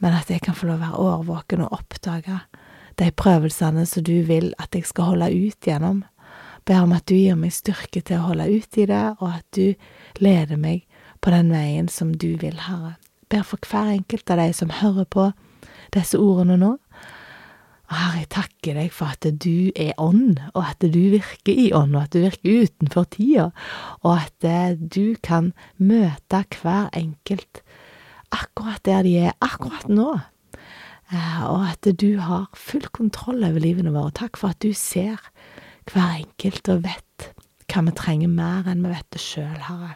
men 0.00 0.16
at 0.16 0.30
jeg 0.32 0.42
kan 0.44 0.56
få 0.56 0.68
lov 0.68 0.80
å 0.80 0.84
være 0.84 1.04
årvåken 1.04 1.64
og 1.66 1.76
oppdage 1.76 2.40
de 3.00 3.10
prøvelsene 3.10 3.84
som 3.88 4.04
du 4.06 4.16
vil 4.26 4.52
at 4.62 4.76
jeg 4.76 4.86
skal 4.88 5.12
holde 5.12 5.30
ut 5.32 5.68
gjennom. 5.68 6.02
Ber 6.64 6.84
om 6.86 6.94
at 6.96 7.06
du 7.10 7.16
gir 7.16 7.36
meg 7.36 7.52
styrke 7.52 8.00
til 8.00 8.20
å 8.20 8.30
holde 8.30 8.48
ut 8.48 8.78
i 8.80 8.86
det, 8.88 9.04
og 9.18 9.28
at 9.28 9.46
du 9.56 9.74
leder 10.24 10.60
meg 10.60 10.86
på 11.24 11.32
den 11.32 11.52
veien 11.54 11.88
som 11.88 12.12
du 12.12 12.34
vil, 12.40 12.58
Herre. 12.66 12.94
Ber 13.32 13.44
for 13.48 13.60
hver 13.64 13.94
enkelt 13.94 14.30
av 14.30 14.42
de 14.42 14.50
som 14.56 14.72
hører 14.82 15.06
på 15.08 15.30
disse 15.94 16.20
ordene 16.20 16.58
nå. 16.60 16.74
Og 17.88 17.94
Herre, 17.96 18.20
jeg 18.22 18.30
takker 18.34 18.78
deg 18.80 18.92
for 18.92 19.14
at 19.14 19.26
du 19.44 19.72
er 19.76 19.96
ånd, 20.00 20.40
og 20.52 20.62
at 20.68 20.84
du 20.84 21.00
virker 21.14 21.52
i 21.52 21.70
ånd, 21.76 21.96
og 21.96 22.06
at 22.06 22.14
du 22.16 22.22
virker 22.24 22.64
utenfor 22.64 23.08
tida, 23.16 23.48
og 24.02 24.12
at 24.18 24.48
eh, 24.48 24.76
du 24.76 25.16
kan 25.24 25.52
møte 25.76 26.44
hver 26.60 26.88
enkelt 26.96 27.64
akkurat 28.34 28.84
der 28.84 29.04
de 29.06 29.16
er 29.28 29.36
akkurat 29.44 29.88
nå. 29.88 30.10
Eh, 31.12 31.42
og 31.48 31.68
at 31.70 31.88
du 32.00 32.18
har 32.20 32.48
full 32.56 32.88
kontroll 32.92 33.44
over 33.46 33.60
livene 33.62 33.92
våre. 33.94 34.12
Takk 34.16 34.40
for 34.40 34.52
at 34.52 34.64
du 34.64 34.72
ser 34.76 35.20
hver 35.92 36.24
enkelt 36.24 36.72
og 36.72 36.84
vet 36.88 37.30
hva 37.68 37.84
vi 37.84 37.94
trenger 37.96 38.32
mer 38.32 38.68
enn 38.70 38.84
vi 38.84 38.92
vet 38.92 39.08
det 39.14 39.22
sjøl, 39.22 39.60
Herre. 39.68 39.94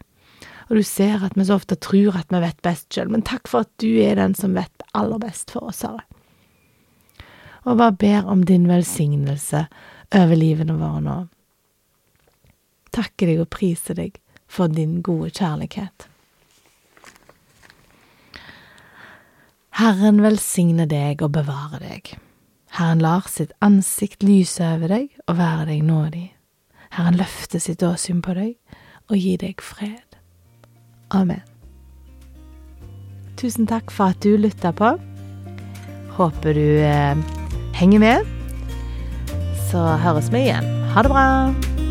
Og 0.68 0.76
du 0.76 0.84
ser 0.84 1.24
at 1.24 1.36
vi 1.36 1.46
så 1.48 1.56
ofte 1.56 1.78
tror 1.80 2.18
at 2.20 2.32
vi 2.32 2.42
vet 2.44 2.60
best 2.64 2.92
sjøl, 2.92 3.08
men 3.12 3.24
takk 3.24 3.48
for 3.48 3.64
at 3.64 3.72
du 3.80 3.88
er 4.04 4.20
den 4.20 4.36
som 4.36 4.56
vet 4.56 4.84
aller 4.96 5.20
best 5.22 5.54
for 5.54 5.70
oss, 5.70 5.82
Herre. 5.86 6.04
Og 7.64 7.80
bare 7.80 7.96
ber 7.96 8.28
om 8.28 8.44
din 8.44 8.68
velsignelse 8.68 9.66
over 10.14 10.36
livene 10.38 10.76
våre 10.78 11.00
nå. 11.04 11.16
Takker 12.94 13.28
deg 13.28 13.42
og 13.44 13.50
priser 13.52 13.98
deg 13.98 14.20
for 14.48 14.72
din 14.72 15.00
gode 15.04 15.32
kjærlighet. 15.36 16.08
Herren 19.78 20.22
velsigne 20.24 20.88
deg 20.90 21.20
og 21.22 21.36
bevare 21.36 21.78
deg. 21.82 22.16
Herren 22.74 23.02
lar 23.04 23.28
sitt 23.30 23.52
ansikt 23.64 24.24
lyse 24.26 24.64
over 24.64 24.90
deg 24.90 25.12
og 25.28 25.38
være 25.38 25.68
deg 25.70 25.84
nådig. 25.86 26.26
Herren 26.96 27.20
løfter 27.20 27.62
sitt 27.62 27.84
åsyn 27.86 28.24
på 28.24 28.34
deg 28.34 28.56
og 29.08 29.16
gir 29.20 29.38
deg 29.44 29.62
fred. 29.62 30.07
Amen. 31.10 31.42
Tusen 33.38 33.68
takk 33.70 33.92
for 33.94 34.12
at 34.12 34.20
du 34.24 34.34
lytta 34.36 34.72
på. 34.74 34.96
Håper 36.18 36.56
du 36.58 36.66
eh, 36.82 37.16
henger 37.78 38.02
med. 38.02 38.26
Så 39.70 39.84
høres 40.02 40.32
vi 40.34 40.48
igjen. 40.48 40.66
Ha 40.94 41.04
det 41.06 41.12
bra. 41.12 41.87